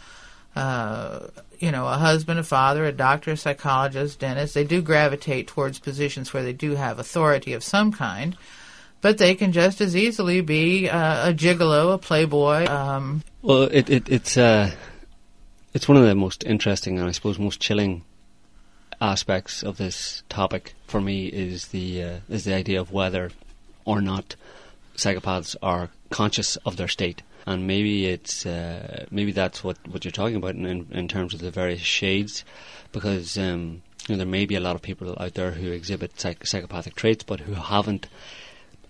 uh, 0.55 1.27
you 1.61 1.71
know, 1.71 1.87
a 1.87 1.97
husband, 1.97 2.39
a 2.39 2.43
father, 2.43 2.85
a 2.85 2.91
doctor, 2.91 3.31
a 3.31 3.37
psychologist, 3.37 4.19
dentist. 4.19 4.53
They 4.53 4.63
do 4.63 4.81
gravitate 4.81 5.47
towards 5.47 5.79
positions 5.79 6.33
where 6.33 6.43
they 6.43 6.53
do 6.53 6.75
have 6.75 6.99
authority 6.99 7.53
of 7.53 7.63
some 7.63 7.91
kind, 7.91 8.35
but 9.01 9.17
they 9.17 9.35
can 9.35 9.51
just 9.51 9.81
as 9.81 9.95
easily 9.95 10.41
be 10.41 10.89
uh, 10.89 11.29
a 11.29 11.33
gigolo, 11.33 11.93
a 11.93 11.97
playboy. 11.97 12.65
Um, 12.67 13.23
well, 13.41 13.63
it, 13.63 13.89
it, 13.89 14.09
it's 14.09 14.37
uh, 14.37 14.71
it's 15.73 15.87
one 15.87 15.97
of 15.97 16.03
the 16.03 16.15
most 16.15 16.43
interesting 16.43 16.97
and 16.97 17.07
I 17.07 17.11
suppose 17.11 17.39
most 17.39 17.59
chilling 17.59 18.03
aspects 18.99 19.63
of 19.63 19.77
this 19.77 20.23
topic 20.29 20.73
for 20.87 21.01
me 21.01 21.27
is 21.27 21.67
the 21.67 22.03
uh, 22.03 22.17
is 22.29 22.43
the 22.43 22.53
idea 22.53 22.79
of 22.79 22.91
whether 22.91 23.31
or 23.85 24.01
not 24.01 24.35
psychopaths 24.95 25.55
are 25.61 25.89
conscious 26.09 26.55
of 26.57 26.77
their 26.77 26.87
state. 26.87 27.23
And 27.45 27.65
maybe 27.65 28.05
it's 28.05 28.45
uh, 28.45 29.05
maybe 29.09 29.31
that's 29.31 29.63
what, 29.63 29.77
what 29.87 30.05
you're 30.05 30.11
talking 30.11 30.35
about 30.35 30.55
in, 30.55 30.87
in 30.91 31.07
terms 31.07 31.33
of 31.33 31.41
the 31.41 31.51
various 31.51 31.81
shades, 31.81 32.43
because 32.91 33.37
um, 33.37 33.81
you 34.07 34.13
know, 34.15 34.17
there 34.17 34.27
may 34.27 34.45
be 34.45 34.55
a 34.55 34.59
lot 34.59 34.75
of 34.75 34.81
people 34.81 35.15
out 35.19 35.33
there 35.33 35.51
who 35.51 35.71
exhibit 35.71 36.19
psych- 36.19 36.45
psychopathic 36.45 36.95
traits, 36.95 37.23
but 37.23 37.39
who 37.39 37.53
haven't 37.53 38.07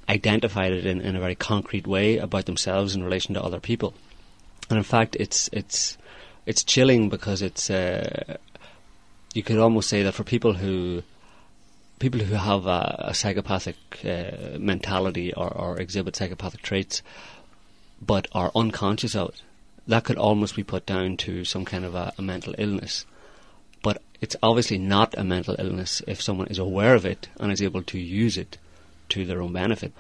identified 0.09 0.73
it 0.73 0.85
in, 0.85 0.99
in 0.99 1.15
a 1.15 1.19
very 1.19 1.35
concrete 1.35 1.87
way 1.87 2.17
about 2.17 2.45
themselves 2.45 2.95
in 2.95 3.03
relation 3.03 3.33
to 3.33 3.43
other 3.43 3.59
people. 3.59 3.93
And 4.69 4.77
in 4.77 4.83
fact, 4.83 5.15
it's 5.19 5.49
it's 5.53 5.97
it's 6.45 6.63
chilling 6.63 7.09
because 7.09 7.41
it's 7.41 7.69
uh, 7.69 8.37
you 9.33 9.43
could 9.43 9.57
almost 9.57 9.89
say 9.89 10.03
that 10.03 10.13
for 10.13 10.23
people 10.23 10.53
who 10.53 11.03
people 11.99 12.19
who 12.19 12.35
have 12.35 12.65
a, 12.65 12.95
a 13.09 13.13
psychopathic 13.13 13.75
uh, 14.03 14.57
mentality 14.57 15.33
or, 15.33 15.53
or, 15.53 15.79
exhibit 15.79 16.15
psychopathic 16.15 16.63
traits, 16.63 17.03
but 18.01 18.27
are 18.31 18.51
unconscious 18.55 19.15
of 19.15 19.29
it, 19.29 19.41
that 19.87 20.03
could 20.03 20.17
almost 20.17 20.55
be 20.55 20.63
put 20.63 20.85
down 20.85 21.17
to 21.17 21.45
some 21.45 21.65
kind 21.65 21.85
of 21.85 21.95
a, 21.95 22.13
a 22.17 22.21
mental 22.21 22.55
illness. 22.57 23.05
But 23.83 24.01
it's 24.19 24.35
obviously 24.43 24.77
not 24.77 25.17
a 25.17 25.23
mental 25.23 25.55
illness 25.57 26.01
if 26.07 26.21
someone 26.21 26.47
is 26.47 26.59
aware 26.59 26.95
of 26.95 27.05
it 27.05 27.29
and 27.39 27.51
is 27.51 27.61
able 27.61 27.83
to 27.83 27.99
use 27.99 28.37
it 28.37 28.57
to 29.09 29.25
their 29.25 29.41
own 29.41 29.53
benefit. 29.53 29.93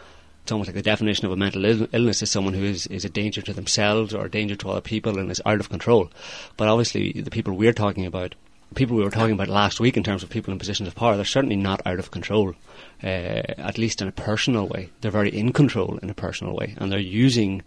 It's 0.43 0.51
almost 0.51 0.69
like 0.69 0.75
the 0.75 0.81
definition 0.81 1.25
of 1.25 1.31
a 1.31 1.35
mental 1.35 1.65
Ill- 1.65 1.87
illness 1.91 2.21
is 2.21 2.31
someone 2.31 2.53
who 2.53 2.63
is, 2.63 2.87
is 2.87 3.05
a 3.05 3.09
danger 3.09 3.41
to 3.43 3.53
themselves 3.53 4.13
or 4.13 4.25
a 4.25 4.31
danger 4.31 4.55
to 4.55 4.69
other 4.69 4.81
people 4.81 5.19
and 5.19 5.29
is 5.29 5.41
out 5.45 5.59
of 5.59 5.69
control. 5.69 6.11
But 6.57 6.67
obviously, 6.67 7.11
the 7.13 7.31
people 7.31 7.53
we're 7.53 7.73
talking 7.73 8.05
about 8.05 8.35
people 8.75 8.95
we 8.95 9.03
were 9.03 9.11
talking 9.11 9.33
about 9.33 9.47
last 9.47 9.79
week 9.79 9.97
in 9.97 10.03
terms 10.03 10.23
of 10.23 10.29
people 10.29 10.51
in 10.51 10.59
positions 10.59 10.87
of 10.87 10.95
power, 10.95 11.15
they're 11.15 11.25
certainly 11.25 11.55
not 11.55 11.81
out 11.85 11.99
of 11.99 12.11
control, 12.11 12.55
uh, 13.03 13.07
at 13.07 13.77
least 13.77 14.01
in 14.01 14.07
a 14.07 14.11
personal 14.11 14.67
way. 14.67 14.89
They're 15.01 15.11
very 15.11 15.29
in 15.29 15.53
control 15.53 15.99
in 16.01 16.09
a 16.09 16.13
personal 16.13 16.55
way, 16.55 16.75
and 16.77 16.91
they're 16.91 16.99
using 16.99 17.63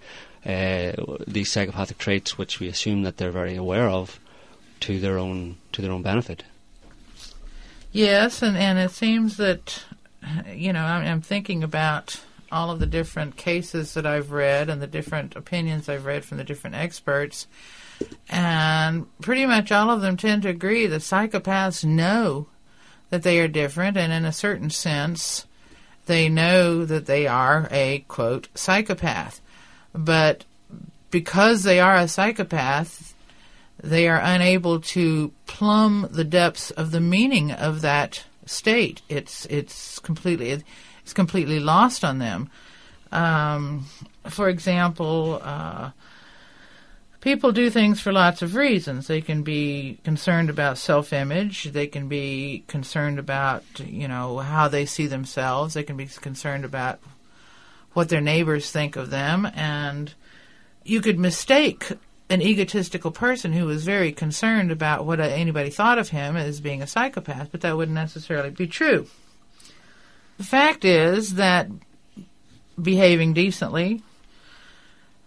uh, 0.47 0.93
these 1.27 1.51
psychopathic 1.51 1.99
traits, 1.99 2.39
which 2.39 2.61
we 2.61 2.69
assume 2.69 3.03
that 3.03 3.17
they're 3.17 3.31
very 3.31 3.57
aware 3.57 3.89
of, 3.89 4.19
to 4.81 4.99
their 4.99 5.19
own 5.19 5.57
to 5.73 5.83
their 5.83 5.93
own 5.93 6.03
benefit. 6.03 6.45
Yes, 7.93 8.43
and, 8.43 8.57
and 8.57 8.79
it 8.79 8.91
seems 8.91 9.37
that, 9.37 9.85
you 10.53 10.73
know, 10.73 10.83
I'm, 10.83 11.07
I'm 11.07 11.21
thinking 11.21 11.63
about 11.63 12.21
all 12.51 12.71
of 12.71 12.81
the 12.81 12.87
different 12.87 13.37
cases 13.37 13.95
that 13.95 14.05
I've 14.05 14.33
read 14.33 14.69
and 14.69 14.83
the 14.83 14.87
different 14.87 15.37
opinions 15.37 15.89
I've 15.89 16.05
read 16.05 16.25
from 16.25 16.39
the 16.39 16.45
different 16.45 16.77
experts. 16.77 17.47
And 18.29 19.07
pretty 19.21 19.47
much 19.47 19.71
all 19.73 19.91
of 19.91 20.01
them 20.01 20.17
tend 20.17 20.43
to 20.43 20.49
agree 20.49 20.87
that 20.87 21.01
psychopaths 21.01 21.85
know 21.85 22.49
that 23.11 23.23
they 23.23 23.39
are 23.41 23.49
different, 23.49 23.97
and 23.97 24.13
in 24.13 24.25
a 24.25 24.33
certain 24.33 24.71
sense, 24.71 25.47
they 26.07 26.29
know 26.29 26.85
that 26.85 27.07
they 27.07 27.27
are 27.27 27.69
a, 27.71 28.05
quote, 28.09 28.49
psychopath. 28.55 29.41
But 29.95 30.45
because 31.11 31.63
they 31.63 31.79
are 31.79 31.97
a 31.97 32.09
psychopath, 32.09 33.15
they 33.83 34.09
are 34.09 34.21
unable 34.21 34.81
to 34.81 35.33
plumb 35.47 36.09
the 36.11 36.25
depths 36.25 36.71
of 36.73 36.91
the 36.91 37.01
meaning 37.01 37.53
of 37.53 37.83
that 37.83 38.25
state. 38.47 39.03
It's 39.09 39.47
it's 39.47 39.99
completely 39.99 40.63
it's 41.03 41.13
completely 41.13 41.61
lost 41.61 42.05
on 42.05 42.19
them. 42.19 42.51
Um, 43.13 43.87
for 44.29 44.49
example, 44.49 45.41
uh, 45.43 45.91
people 47.25 47.53
do 47.53 47.71
things 47.71 48.03
for 48.03 48.13
lots 48.13 48.43
of 48.43 48.55
reasons. 48.55 49.07
They 49.07 49.23
can 49.23 49.43
be 49.43 49.99
concerned 50.05 50.51
about 50.51 50.77
self-image. 50.77 51.65
They 51.73 51.87
can 51.87 52.07
be 52.07 52.65
concerned 52.69 53.19
about 53.19 53.65
you 53.81 54.07
know 54.07 54.39
how 54.39 54.69
they 54.69 54.85
see 54.85 55.07
themselves. 55.07 55.73
They 55.73 55.83
can 55.83 55.97
be 55.97 56.07
concerned 56.07 56.67
about 56.67 57.01
what 57.95 58.11
their 58.11 58.21
neighbors 58.21 58.71
think 58.71 58.97
of 58.97 59.09
them, 59.11 59.47
and 59.55 60.13
you 60.85 61.01
could 61.01 61.19
mistake 61.19 61.93
an 62.29 62.43
egotistical 62.43 63.11
person 63.11 63.53
who 63.53 63.65
was 63.65 63.85
very 63.85 64.13
concerned 64.13 64.71
about 64.71 65.07
what 65.07 65.21
anybody 65.21 65.71
thought 65.71 65.99
of 65.99 66.11
him 66.11 66.37
as 66.37 66.61
being 66.61 66.83
a 66.83 66.87
psychopath, 66.87 67.49
but 67.51 67.63
that 67.63 67.77
wouldn't 67.77 67.95
necessarily 67.95 68.51
be 68.51 68.67
true. 68.67 69.07
The 70.37 70.45
fact 70.45 70.85
is 70.85 71.35
that 71.35 71.69
behaving 72.81 73.33
decently, 73.35 74.03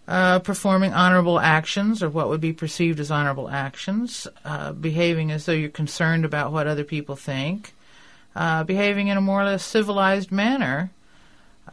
uh, 0.08 0.38
performing 0.38 0.94
honorable 0.94 1.38
actions 1.38 2.02
or 2.02 2.08
what 2.08 2.30
would 2.30 2.40
be 2.40 2.52
perceived 2.52 2.98
as 2.98 3.10
honorable 3.10 3.50
actions, 3.50 4.26
uh, 4.42 4.72
behaving 4.72 5.30
as 5.30 5.44
though 5.44 5.52
you're 5.52 5.68
concerned 5.68 6.24
about 6.24 6.50
what 6.50 6.66
other 6.66 6.82
people 6.82 7.14
think, 7.14 7.74
uh, 8.34 8.64
behaving 8.64 9.08
in 9.08 9.18
a 9.18 9.20
more 9.20 9.42
or 9.42 9.44
less 9.44 9.62
civilized 9.62 10.32
manner 10.32 10.90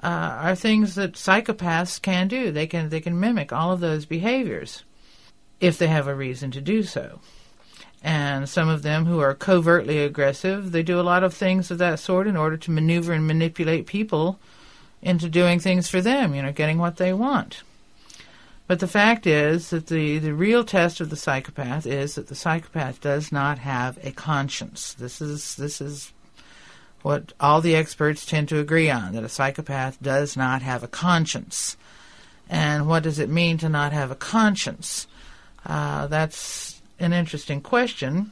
uh, 0.04 0.08
are 0.42 0.56
things 0.56 0.96
that 0.96 1.14
psychopaths 1.14 2.02
can 2.02 2.28
do. 2.28 2.52
They 2.52 2.68
can 2.68 2.90
they 2.90 3.00
can 3.00 3.18
mimic 3.18 3.54
all 3.54 3.72
of 3.72 3.80
those 3.80 4.06
behaviors 4.06 4.84
if 5.62 5.78
they 5.78 5.88
have 5.88 6.08
a 6.08 6.14
reason 6.14 6.52
to 6.52 6.62
do 6.62 6.84
so. 6.84 7.22
And 8.04 8.50
some 8.50 8.68
of 8.68 8.82
them 8.82 9.06
who 9.06 9.22
are 9.22 9.34
covertly 9.34 10.00
aggressive, 10.00 10.74
they 10.74 10.84
do 10.84 11.00
a 11.00 11.02
lot 11.02 11.24
of 11.24 11.34
things 11.34 11.72
of 11.72 11.78
that 11.78 12.00
sort 12.00 12.28
in 12.28 12.36
order 12.36 12.58
to 12.58 12.72
maneuver 12.72 13.14
and 13.14 13.26
manipulate 13.26 13.88
people 13.88 14.40
into 15.02 15.30
doing 15.30 15.60
things 15.60 15.88
for 15.88 16.02
them, 16.02 16.36
you 16.36 16.42
know, 16.42 16.52
getting 16.52 16.78
what 16.78 16.98
they 16.98 17.14
want. 17.14 17.64
But 18.68 18.80
the 18.80 18.88
fact 18.88 19.28
is 19.28 19.70
that 19.70 19.88
the, 19.88 20.18
the 20.18 20.34
real 20.34 20.64
test 20.64 21.00
of 21.00 21.10
the 21.10 21.16
psychopath 21.16 21.86
is 21.86 22.16
that 22.16 22.28
the 22.28 22.36
psychopath 22.36 23.00
does 23.00 23.32
not 23.32 23.60
have 23.60 24.00
a 24.04 24.12
conscience. 24.12 24.94
This 24.94 25.22
is 25.22 25.56
this 25.56 25.82
is 25.82 26.12
what 27.04 27.34
all 27.40 27.62
the 27.62 27.76
experts 27.76 28.26
tend 28.26 28.50
to 28.50 28.58
agree 28.58 28.90
on 28.90 29.14
that 29.14 29.24
a 29.24 29.30
psychopath 29.30 30.02
does 30.02 30.36
not 30.36 30.64
have 30.64 30.84
a 30.84 30.88
conscience. 30.88 31.78
And 32.50 32.88
what 32.88 33.04
does 33.04 33.20
it 33.20 33.30
mean 33.30 33.60
to 33.60 33.70
not 33.70 33.94
have 33.94 34.10
a 34.10 34.16
conscience? 34.16 35.06
Uh, 35.64 36.08
that's 36.08 36.82
an 37.00 37.14
interesting 37.14 37.62
question 37.62 38.32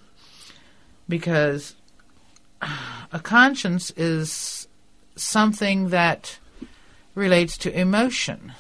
because 1.08 1.76
a 3.12 3.20
conscience 3.20 3.92
is 3.96 4.68
something 5.16 5.90
that 5.90 6.40
relates 7.14 7.58
to 7.60 7.80
emotion. 7.80 8.54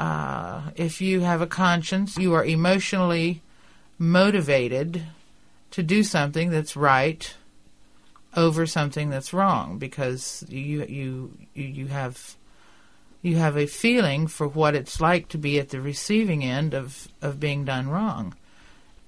Uh, 0.00 0.70
if 0.76 1.02
you 1.02 1.20
have 1.20 1.42
a 1.42 1.46
conscience, 1.46 2.16
you 2.16 2.32
are 2.32 2.42
emotionally 2.42 3.42
motivated 3.98 5.02
to 5.72 5.82
do 5.82 6.02
something 6.02 6.48
that's 6.48 6.74
right 6.74 7.34
over 8.34 8.64
something 8.64 9.10
that's 9.10 9.34
wrong 9.34 9.76
because 9.76 10.42
you 10.48 10.86
you 10.86 11.36
you 11.52 11.88
have 11.88 12.34
you 13.20 13.36
have 13.36 13.58
a 13.58 13.66
feeling 13.66 14.26
for 14.26 14.48
what 14.48 14.74
it's 14.74 15.02
like 15.02 15.28
to 15.28 15.36
be 15.36 15.60
at 15.60 15.68
the 15.68 15.82
receiving 15.82 16.42
end 16.42 16.72
of, 16.72 17.08
of 17.20 17.38
being 17.38 17.66
done 17.66 17.86
wrong. 17.86 18.34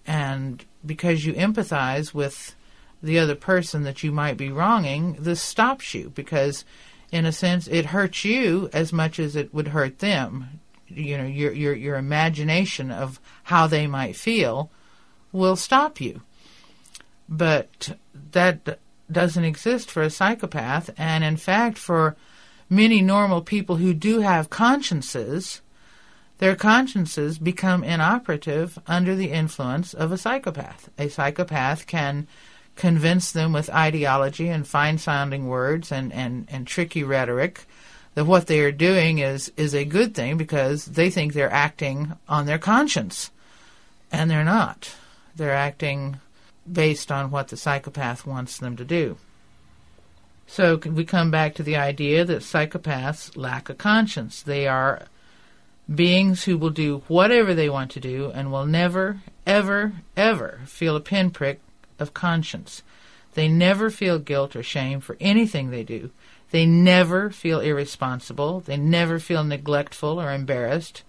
And 0.07 0.63
because 0.85 1.25
you 1.25 1.33
empathize 1.33 2.13
with 2.13 2.55
the 3.03 3.19
other 3.19 3.35
person 3.35 3.85
that 3.85 4.03
you 4.03 4.13
might 4.13 4.37
be 4.37 4.53
wronging, 4.53 5.17
this 5.19 5.41
stops 5.41 5.95
you 5.95 6.11
because, 6.15 6.67
in 7.11 7.25
a 7.25 7.33
sense, 7.33 7.67
it 7.67 7.87
hurts 7.87 8.27
you 8.27 8.69
as 8.75 8.93
much 8.93 9.19
as 9.19 9.37
it 9.37 9.55
would 9.55 9.69
hurt 9.69 10.01
them. 10.01 10.61
You 10.95 11.19
know, 11.19 11.27
your 11.27 11.53
your 11.53 11.75
your 11.75 11.97
imagination 11.97 12.91
of 12.91 13.21
how 13.45 13.67
they 13.67 13.87
might 13.87 14.17
feel 14.17 14.71
will 15.33 15.57
stop 15.57 16.01
you. 16.01 16.23
But 17.29 17.97
that 18.33 18.79
doesn't 19.11 19.45
exist 19.45 19.91
for 19.91 20.03
a 20.03 20.11
psychopath, 20.11 20.91
and 20.97 21.25
in 21.25 21.37
fact, 21.37 21.79
for 21.79 22.17
many 22.69 23.03
normal 23.03 23.43
people 23.43 23.77
who 23.77 23.93
do 23.93 24.21
have 24.21 24.51
consciences, 24.51 25.61
their 26.39 26.57
consciences 26.57 27.39
become 27.39 27.85
inoperative 27.85 28.79
under 28.87 29.15
the 29.15 29.31
influence 29.31 29.95
of 29.95 30.11
a 30.11 30.19
psychopath. 30.19 30.89
A 30.99 31.09
psychopath 31.09 31.87
can 31.87 32.27
convince 32.75 33.31
them 33.31 33.53
with 33.53 33.71
ideology 33.71 34.49
and 34.49 34.67
fine 34.67 34.99
sounding 34.99 35.47
words 35.47 35.93
and, 35.93 36.13
and, 36.13 36.49
and 36.51 36.67
tricky 36.67 37.05
rhetoric 37.05 37.67
that 38.15 38.25
what 38.25 38.47
they 38.47 38.61
are 38.61 38.73
doing 38.73 39.19
is, 39.19 39.53
is 39.57 39.75
a 39.75 39.85
good 39.85 40.15
thing 40.15 40.37
because 40.37 40.85
they 40.87 41.11
think 41.11 41.33
they're 41.33 41.53
acting 41.53 42.13
on 42.29 42.47
their 42.47 42.59
conscience. 42.59 43.31
And 44.11 44.31
they're 44.31 44.45
not. 44.45 44.95
They're 45.35 45.55
acting 45.55 46.19
based 46.71 47.11
on 47.11 47.31
what 47.31 47.49
the 47.49 47.57
psychopath 47.57 48.27
wants 48.27 48.59
them 48.59 48.77
to 48.77 48.85
do. 48.85 49.17
So 50.47 50.77
we 50.77 51.05
come 51.05 51.31
back 51.31 51.55
to 51.55 51.63
the 51.63 51.77
idea 51.77 52.25
that 52.27 52.43
psychopaths 52.43 53.37
lack 53.37 53.71
a 53.71 53.75
conscience. 53.75 54.43
They 54.43 54.67
are 54.67 55.07
beings 55.93 56.45
who 56.45 56.59
will 56.59 56.71
do 56.71 57.03
whatever 57.09 57.55
they 57.55 57.71
want 57.71 57.91
to 57.93 58.01
do 58.01 58.31
and 58.35 58.53
will 58.53 58.67
never, 58.67 59.21
ever, 59.47 59.93
ever 60.17 60.61
feel 60.67 60.95
a 60.95 61.01
pinprick 61.01 61.61
of 61.99 62.13
conscience. 62.13 62.83
They 63.35 63.49
never 63.49 63.89
feel 63.89 64.19
guilt 64.19 64.55
or 64.55 64.63
shame 64.63 65.01
for 65.01 65.17
anything 65.21 65.71
they 65.71 65.85
do. 65.85 66.11
They 66.53 66.67
never 66.67 67.31
feel 67.31 67.61
irresponsible. 67.61 68.61
They 68.61 68.77
never 68.77 69.19
feel 69.19 69.43
neglectful 69.43 70.21
or 70.21 70.33
embarrassed. 70.33 71.03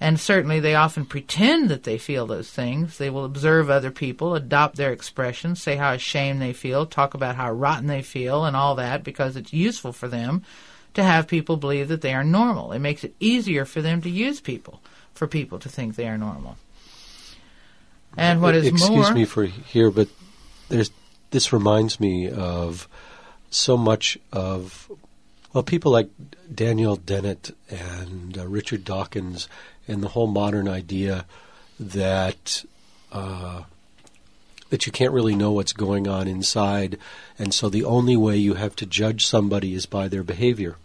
And 0.00 0.20
certainly 0.20 0.60
they 0.60 0.74
often 0.74 1.06
pretend 1.06 1.70
that 1.70 1.84
they 1.84 1.96
feel 1.96 2.26
those 2.26 2.50
things. 2.50 2.98
They 2.98 3.08
will 3.08 3.24
observe 3.24 3.70
other 3.70 3.92
people, 3.92 4.34
adopt 4.34 4.76
their 4.76 4.92
expressions, 4.92 5.62
say 5.62 5.76
how 5.76 5.92
ashamed 5.92 6.42
they 6.42 6.52
feel, 6.52 6.84
talk 6.84 7.14
about 7.14 7.36
how 7.36 7.50
rotten 7.50 7.86
they 7.86 8.02
feel, 8.02 8.44
and 8.44 8.54
all 8.56 8.74
that 8.74 9.04
because 9.04 9.36
it's 9.36 9.52
useful 9.52 9.92
for 9.92 10.08
them 10.08 10.42
to 10.94 11.02
have 11.02 11.28
people 11.28 11.56
believe 11.56 11.88
that 11.88 12.00
they 12.00 12.12
are 12.12 12.24
normal. 12.24 12.72
It 12.72 12.80
makes 12.80 13.04
it 13.04 13.14
easier 13.20 13.64
for 13.64 13.80
them 13.80 14.02
to 14.02 14.10
use 14.10 14.40
people, 14.40 14.82
for 15.14 15.26
people 15.26 15.58
to 15.60 15.68
think 15.68 15.94
they 15.94 16.08
are 16.08 16.18
normal. 16.18 16.56
And 18.16 18.42
what 18.42 18.54
is 18.54 18.66
Excuse 18.66 18.90
more. 18.90 19.00
Excuse 19.00 19.14
me 19.14 19.24
for 19.24 19.44
here, 19.44 19.90
but 19.90 20.08
there's, 20.68 20.90
this 21.30 21.52
reminds 21.52 22.00
me 22.00 22.28
of 22.28 22.88
so 23.56 23.76
much 23.76 24.18
of 24.32 24.90
well, 25.52 25.62
people 25.62 25.90
like 25.90 26.10
Daniel 26.54 26.96
Dennett 26.96 27.54
and 27.70 28.36
uh, 28.36 28.46
Richard 28.46 28.84
Dawkins 28.84 29.48
and 29.88 30.02
the 30.02 30.08
whole 30.08 30.26
modern 30.26 30.68
idea 30.68 31.24
that 31.80 32.64
uh, 33.10 33.62
that 34.68 34.84
you 34.84 34.92
can't 34.92 35.12
really 35.12 35.34
know 35.34 35.52
what's 35.52 35.72
going 35.72 36.06
on 36.06 36.28
inside, 36.28 36.98
and 37.38 37.54
so 37.54 37.68
the 37.68 37.84
only 37.84 38.16
way 38.16 38.36
you 38.36 38.54
have 38.54 38.76
to 38.76 38.86
judge 38.86 39.24
somebody 39.24 39.74
is 39.74 39.86
by 39.86 40.08
their 40.08 40.22
behavior. 40.22 40.76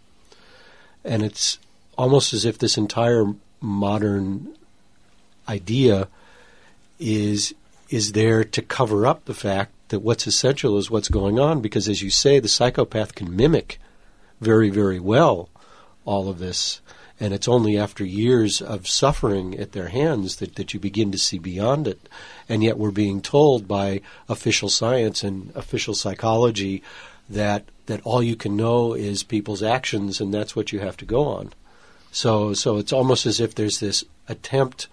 And 1.04 1.22
it's 1.22 1.58
almost 1.98 2.32
as 2.32 2.44
if 2.44 2.58
this 2.58 2.78
entire 2.78 3.26
modern 3.60 4.56
idea 5.48 6.08
is 6.98 7.54
is 7.92 8.12
there 8.12 8.42
to 8.42 8.62
cover 8.62 9.06
up 9.06 9.24
the 9.24 9.34
fact 9.34 9.72
that 9.88 10.00
what's 10.00 10.26
essential 10.26 10.78
is 10.78 10.90
what's 10.90 11.08
going 11.08 11.38
on 11.38 11.60
because 11.60 11.88
as 11.88 12.02
you 12.02 12.10
say 12.10 12.40
the 12.40 12.48
psychopath 12.48 13.14
can 13.14 13.36
mimic 13.36 13.78
very 14.40 14.70
very 14.70 14.98
well 14.98 15.48
all 16.04 16.28
of 16.28 16.38
this 16.38 16.80
and 17.22 17.32
it's 17.32 17.46
only 17.46 17.78
after 17.78 18.04
years 18.04 18.60
of 18.60 18.88
suffering 18.88 19.56
at 19.56 19.70
their 19.70 19.86
hands 19.88 20.36
that, 20.36 20.56
that 20.56 20.74
you 20.74 20.80
begin 20.80 21.12
to 21.12 21.18
see 21.18 21.38
beyond 21.38 21.86
it. 21.86 22.08
And 22.48 22.64
yet 22.64 22.78
we're 22.78 22.90
being 22.90 23.22
told 23.22 23.68
by 23.68 24.00
official 24.28 24.68
science 24.68 25.22
and 25.22 25.52
official 25.54 25.94
psychology 25.94 26.82
that 27.30 27.64
that 27.86 28.00
all 28.02 28.24
you 28.24 28.34
can 28.34 28.56
know 28.56 28.94
is 28.94 29.22
people's 29.22 29.62
actions 29.62 30.20
and 30.20 30.34
that's 30.34 30.56
what 30.56 30.72
you 30.72 30.80
have 30.80 30.96
to 30.96 31.04
go 31.04 31.26
on. 31.26 31.52
So 32.10 32.54
so 32.54 32.78
it's 32.78 32.92
almost 32.92 33.24
as 33.24 33.38
if 33.38 33.54
there's 33.54 33.78
this 33.78 34.02
attempt 34.28 34.88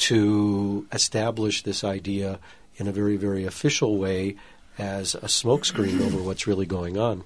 to 0.00 0.86
establish 0.92 1.62
this 1.62 1.84
idea 1.84 2.38
in 2.76 2.88
a 2.88 2.92
very, 2.92 3.16
very 3.16 3.44
official 3.44 3.98
way 3.98 4.36
as 4.78 5.14
a 5.14 5.26
smokescreen 5.26 6.00
over 6.00 6.22
what's 6.22 6.46
really 6.46 6.66
going 6.66 6.96
on. 6.96 7.24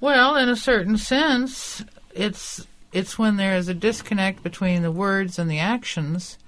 Well, 0.00 0.36
in 0.36 0.48
a 0.48 0.56
certain 0.56 0.98
sense, 0.98 1.84
it's 2.14 2.66
it's 2.92 3.18
when 3.18 3.36
there 3.36 3.56
is 3.56 3.68
a 3.68 3.74
disconnect 3.74 4.42
between 4.42 4.82
the 4.82 4.90
words 4.90 5.38
and 5.38 5.50
the 5.50 5.58
actions 5.60 6.38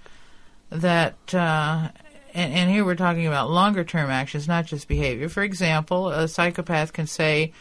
that, 0.71 1.14
uh, 1.33 1.88
and, 2.35 2.53
and 2.53 2.71
here 2.71 2.85
we're 2.85 2.95
talking 2.97 3.27
about 3.27 3.51
longer 3.51 3.85
term 3.85 4.11
actions, 4.11 4.49
not 4.49 4.66
just 4.66 4.88
behavior. 4.88 5.29
For 5.29 5.42
example, 5.42 6.09
a 6.09 6.27
psychopath 6.27 6.92
can 6.92 7.07
say, 7.07 7.53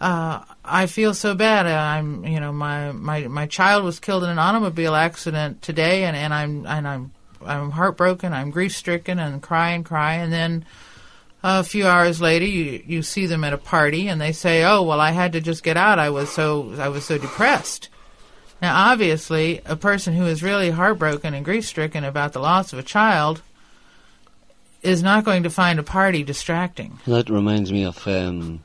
uh, 0.00 0.44
I 0.64 0.86
feel 0.86 1.14
so 1.14 1.34
bad. 1.34 1.66
I'm, 1.66 2.24
you 2.24 2.40
know, 2.40 2.52
my, 2.52 2.92
my, 2.92 3.26
my 3.28 3.46
child 3.46 3.84
was 3.84 3.98
killed 3.98 4.24
in 4.24 4.30
an 4.30 4.38
automobile 4.38 4.94
accident 4.94 5.62
today 5.62 6.04
and, 6.04 6.16
and 6.16 6.34
I'm, 6.34 6.66
and 6.66 6.86
I'm, 6.86 7.12
I'm 7.44 7.70
heartbroken. 7.70 8.32
I'm 8.32 8.50
grief 8.50 8.74
stricken 8.74 9.18
and 9.18 9.42
cry 9.42 9.70
and 9.70 9.84
cry. 9.84 10.14
And 10.14 10.32
then 10.32 10.64
a 11.42 11.64
few 11.64 11.86
hours 11.86 12.20
later, 12.20 12.44
you, 12.44 12.82
you 12.84 13.02
see 13.02 13.26
them 13.26 13.44
at 13.44 13.52
a 13.52 13.58
party 13.58 14.08
and 14.08 14.20
they 14.20 14.32
say, 14.32 14.64
oh, 14.64 14.82
well, 14.82 15.00
I 15.00 15.12
had 15.12 15.32
to 15.32 15.40
just 15.40 15.62
get 15.62 15.76
out. 15.76 15.98
I 15.98 16.10
was 16.10 16.30
so, 16.30 16.74
I 16.78 16.88
was 16.88 17.04
so 17.04 17.16
depressed. 17.16 17.88
Now, 18.60 18.90
obviously, 18.90 19.60
a 19.66 19.76
person 19.76 20.14
who 20.14 20.26
is 20.26 20.42
really 20.42 20.70
heartbroken 20.70 21.34
and 21.34 21.44
grief 21.44 21.66
stricken 21.66 22.04
about 22.04 22.32
the 22.32 22.40
loss 22.40 22.72
of 22.72 22.78
a 22.78 22.82
child 22.82 23.42
is 24.82 25.02
not 25.02 25.24
going 25.24 25.42
to 25.42 25.50
find 25.50 25.78
a 25.78 25.82
party 25.82 26.22
distracting. 26.22 26.98
That 27.06 27.28
reminds 27.28 27.70
me 27.72 27.84
of 27.84 28.06
um, 28.08 28.62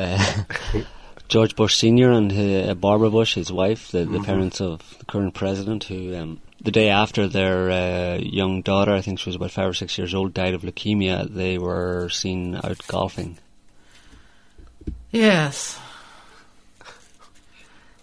uh, 0.00 0.82
George 1.28 1.54
Bush 1.54 1.76
Sr. 1.76 2.10
and 2.10 2.32
uh, 2.32 2.74
Barbara 2.74 3.10
Bush, 3.10 3.34
his 3.34 3.52
wife, 3.52 3.90
the, 3.92 4.00
the 4.00 4.04
mm-hmm. 4.04 4.24
parents 4.24 4.60
of 4.60 4.98
the 4.98 5.04
current 5.04 5.34
president, 5.34 5.84
who 5.84 6.16
um, 6.16 6.40
the 6.60 6.70
day 6.70 6.88
after 6.88 7.28
their 7.28 7.70
uh, 7.70 8.18
young 8.18 8.62
daughter, 8.62 8.92
I 8.92 9.00
think 9.00 9.18
she 9.18 9.28
was 9.28 9.36
about 9.36 9.50
five 9.52 9.68
or 9.68 9.74
six 9.74 9.96
years 9.96 10.14
old, 10.14 10.34
died 10.34 10.54
of 10.54 10.62
leukemia, 10.62 11.32
they 11.32 11.58
were 11.58 12.08
seen 12.08 12.56
out 12.56 12.86
golfing. 12.86 13.38
Yes. 15.10 15.78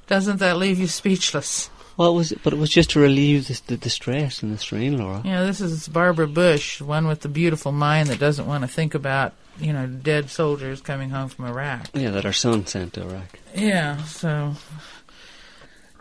Doesn't 0.08 0.38
that 0.38 0.58
leave 0.58 0.80
you 0.80 0.88
speechless? 0.88 1.70
Well, 1.98 2.12
it 2.12 2.16
was, 2.16 2.34
but 2.44 2.54
it 2.54 2.60
was 2.60 2.70
just 2.70 2.92
to 2.92 3.00
relieve 3.00 3.48
the, 3.48 3.62
the 3.68 3.78
distress 3.78 4.44
and 4.44 4.54
the 4.54 4.58
strain, 4.58 4.98
Laura. 4.98 5.22
Yeah, 5.26 5.44
this 5.44 5.60
is 5.60 5.88
Barbara 5.88 6.28
Bush, 6.28 6.80
one 6.80 7.08
with 7.08 7.22
the 7.22 7.30
beautiful 7.30 7.72
mind 7.72 8.10
that 8.10 8.20
doesn't 8.20 8.46
want 8.46 8.62
to 8.62 8.68
think 8.68 8.94
about, 8.94 9.34
you 9.60 9.74
know, 9.74 9.88
dead 9.88 10.30
soldiers 10.30 10.82
coming 10.82 11.10
home 11.10 11.30
from 11.30 11.46
Iraq. 11.46 11.88
Yeah, 11.94 12.12
that 12.12 12.26
our 12.26 12.34
son 12.34 12.66
sent 12.66 12.94
to 12.94 13.04
Iraq. 13.04 13.40
Yeah, 13.56 14.04
so. 14.04 14.54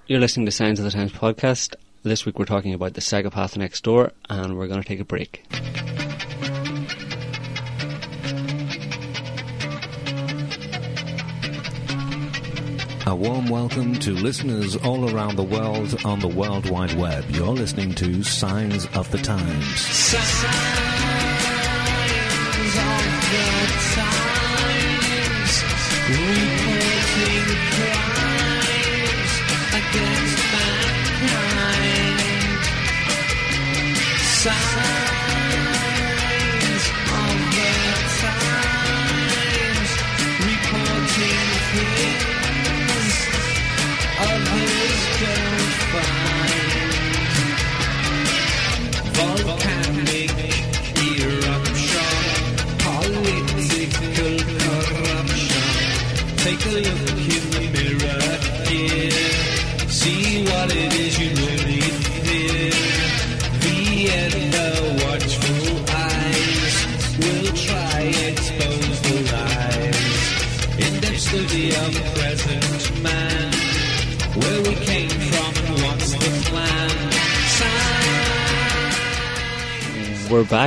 You're 0.07 0.21
listening 0.21 0.47
to 0.47 0.53
Signs 0.53 0.79
of 0.79 0.85
the 0.85 0.90
Times 0.90 1.12
podcast. 1.12 1.75
This 2.03 2.25
week 2.25 2.38
we're 2.38 2.45
talking 2.45 2.75
about 2.75 2.95
the 2.95 3.01
psychopath 3.01 3.57
next 3.57 3.83
door, 3.83 4.12
and 4.29 4.57
we're 4.57 4.69
going 4.69 4.83
to 4.83 4.88
take 4.88 5.01
a 5.01 5.05
break. 5.05 5.45
A 13.09 13.14
warm 13.14 13.49
welcome 13.49 13.95
to 14.01 14.11
listeners 14.12 14.77
all 14.77 15.14
around 15.14 15.37
the 15.37 15.45
world 15.45 15.97
on 16.05 16.19
the 16.19 16.29
World 16.29 16.69
Wide 16.69 16.95
Web. 16.95 17.25
You're 17.31 17.47
listening 17.49 17.95
to 17.95 18.23
Signs 18.25 18.87
of 18.95 19.11
the 19.12 19.19
Times. 19.19 20.95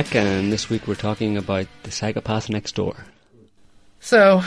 Back, 0.02 0.14
and 0.14 0.50
this 0.50 0.70
week 0.70 0.86
we're 0.86 0.94
talking 0.94 1.36
about 1.36 1.66
the 1.82 1.90
psychopath 1.90 2.48
next 2.48 2.74
door. 2.74 3.04
So, 4.00 4.42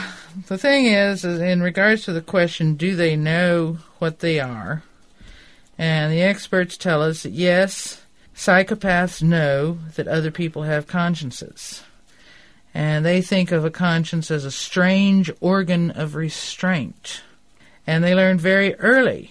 the 0.48 0.58
thing 0.58 0.86
is, 0.86 1.24
is, 1.24 1.40
in 1.40 1.62
regards 1.62 2.04
to 2.04 2.12
the 2.12 2.20
question, 2.20 2.74
do 2.74 2.96
they 2.96 3.14
know 3.14 3.78
what 4.00 4.18
they 4.18 4.40
are? 4.40 4.82
And 5.78 6.12
the 6.12 6.22
experts 6.22 6.76
tell 6.76 7.02
us 7.02 7.22
that 7.22 7.30
yes, 7.30 8.02
psychopaths 8.34 9.22
know 9.22 9.78
that 9.94 10.08
other 10.08 10.32
people 10.32 10.64
have 10.64 10.88
consciences. 10.88 11.84
And 12.72 13.04
they 13.04 13.22
think 13.22 13.52
of 13.52 13.64
a 13.64 13.70
conscience 13.70 14.32
as 14.32 14.44
a 14.44 14.50
strange 14.50 15.30
organ 15.40 15.92
of 15.92 16.16
restraint. 16.16 17.22
And 17.86 18.02
they 18.02 18.16
learn 18.16 18.38
very 18.38 18.74
early 18.76 19.30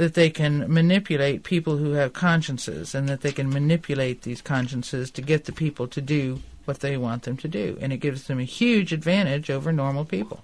that 0.00 0.14
they 0.14 0.30
can 0.30 0.64
manipulate 0.72 1.42
people 1.42 1.76
who 1.76 1.90
have 1.90 2.14
consciences 2.14 2.94
and 2.94 3.06
that 3.06 3.20
they 3.20 3.32
can 3.32 3.50
manipulate 3.50 4.22
these 4.22 4.40
consciences 4.40 5.10
to 5.10 5.20
get 5.20 5.44
the 5.44 5.52
people 5.52 5.86
to 5.86 6.00
do 6.00 6.40
what 6.64 6.80
they 6.80 6.96
want 6.96 7.24
them 7.24 7.36
to 7.36 7.46
do. 7.46 7.76
And 7.82 7.92
it 7.92 7.98
gives 7.98 8.26
them 8.26 8.38
a 8.38 8.44
huge 8.44 8.94
advantage 8.94 9.50
over 9.50 9.70
normal 9.72 10.06
people. 10.06 10.42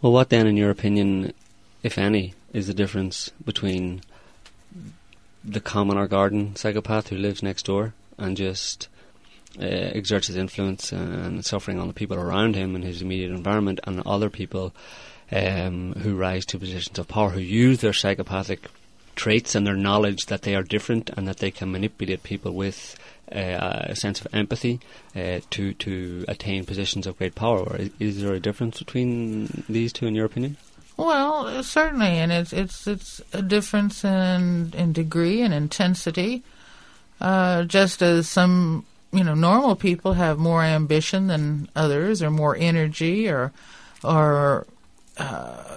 Well, 0.00 0.12
what 0.12 0.28
then, 0.28 0.46
in 0.46 0.56
your 0.56 0.70
opinion, 0.70 1.32
if 1.82 1.98
any, 1.98 2.34
is 2.52 2.68
the 2.68 2.72
difference 2.72 3.30
between 3.44 4.02
the 5.44 5.60
common 5.60 5.98
or 5.98 6.06
garden 6.06 6.54
psychopath 6.54 7.08
who 7.08 7.16
lives 7.16 7.42
next 7.42 7.66
door 7.66 7.94
and 8.18 8.36
just 8.36 8.86
uh, 9.58 9.64
exerts 9.64 10.28
his 10.28 10.36
influence 10.36 10.92
and 10.92 11.44
suffering 11.44 11.80
on 11.80 11.88
the 11.88 11.92
people 11.92 12.16
around 12.16 12.54
him 12.54 12.76
and 12.76 12.84
his 12.84 13.02
immediate 13.02 13.32
environment 13.32 13.80
and 13.82 14.00
other 14.06 14.30
people 14.30 14.72
um, 15.32 15.92
who 15.94 16.16
rise 16.16 16.44
to 16.46 16.58
positions 16.58 16.98
of 16.98 17.08
power, 17.08 17.30
who 17.30 17.40
use 17.40 17.80
their 17.80 17.92
psychopathic 17.92 18.68
traits 19.16 19.54
and 19.54 19.66
their 19.66 19.76
knowledge 19.76 20.26
that 20.26 20.42
they 20.42 20.54
are 20.54 20.62
different 20.62 21.10
and 21.10 21.28
that 21.28 21.38
they 21.38 21.50
can 21.50 21.70
manipulate 21.70 22.22
people 22.22 22.52
with 22.52 22.96
uh, 23.30 23.84
a 23.90 23.94
sense 23.94 24.20
of 24.20 24.26
empathy 24.32 24.80
uh, 25.14 25.40
to 25.50 25.72
to 25.74 26.24
attain 26.26 26.64
positions 26.64 27.06
of 27.06 27.18
great 27.18 27.34
power. 27.34 27.76
Is, 27.76 27.90
is, 28.00 28.22
there 28.22 28.34
a 28.34 28.40
difference 28.40 28.78
between 28.78 29.64
these 29.68 29.92
two, 29.92 30.06
in 30.06 30.14
your 30.14 30.26
opinion? 30.26 30.56
Well, 30.96 31.62
certainly, 31.62 32.18
and 32.18 32.32
it's 32.32 32.52
it's 32.52 32.86
it's 32.86 33.20
a 33.32 33.42
difference 33.42 34.04
in 34.04 34.72
in 34.76 34.92
degree 34.92 35.42
and 35.42 35.54
intensity. 35.54 36.42
Uh, 37.20 37.64
just 37.64 38.02
as 38.02 38.28
some 38.28 38.84
you 39.12 39.22
know 39.22 39.34
normal 39.34 39.76
people 39.76 40.14
have 40.14 40.38
more 40.38 40.62
ambition 40.62 41.28
than 41.28 41.68
others, 41.76 42.22
or 42.22 42.30
more 42.30 42.56
energy, 42.56 43.28
or 43.28 43.52
or 44.02 44.66
uh, 45.20 45.76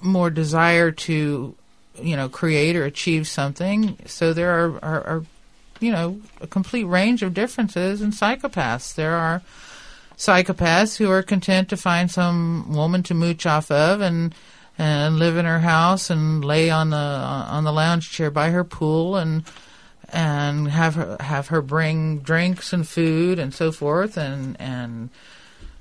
more 0.00 0.30
desire 0.30 0.92
to, 0.92 1.54
you 2.00 2.16
know, 2.16 2.28
create 2.28 2.76
or 2.76 2.84
achieve 2.84 3.26
something. 3.26 3.98
So 4.06 4.32
there 4.32 4.50
are, 4.50 4.84
are, 4.84 5.06
are, 5.06 5.24
you 5.80 5.92
know, 5.92 6.20
a 6.40 6.46
complete 6.46 6.84
range 6.84 7.22
of 7.22 7.34
differences 7.34 8.00
in 8.00 8.10
psychopaths. 8.10 8.94
There 8.94 9.14
are 9.14 9.42
psychopaths 10.16 10.96
who 10.96 11.10
are 11.10 11.22
content 11.22 11.68
to 11.68 11.76
find 11.76 12.10
some 12.10 12.72
woman 12.74 13.02
to 13.04 13.14
mooch 13.14 13.46
off 13.46 13.70
of 13.70 14.00
and 14.00 14.34
and 14.80 15.18
live 15.18 15.36
in 15.36 15.44
her 15.44 15.58
house 15.58 16.08
and 16.08 16.44
lay 16.44 16.70
on 16.70 16.90
the 16.90 16.96
on 16.96 17.64
the 17.64 17.72
lounge 17.72 18.10
chair 18.10 18.30
by 18.30 18.50
her 18.50 18.64
pool 18.64 19.16
and 19.16 19.44
and 20.12 20.68
have 20.68 20.94
her 20.94 21.16
have 21.20 21.48
her 21.48 21.60
bring 21.60 22.18
drinks 22.18 22.72
and 22.72 22.86
food 22.86 23.38
and 23.38 23.52
so 23.52 23.70
forth 23.72 24.16
and 24.16 24.60
and 24.60 25.10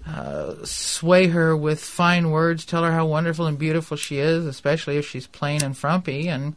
uh, 0.07 0.63
sway 0.63 1.27
her 1.27 1.55
with 1.55 1.83
fine 1.83 2.31
words, 2.31 2.65
tell 2.65 2.83
her 2.83 2.91
how 2.91 3.05
wonderful 3.05 3.45
and 3.45 3.59
beautiful 3.59 3.97
she 3.97 4.19
is, 4.19 4.45
especially 4.45 4.97
if 4.97 5.07
she's 5.07 5.27
plain 5.27 5.63
and 5.63 5.77
frumpy, 5.77 6.27
and 6.27 6.55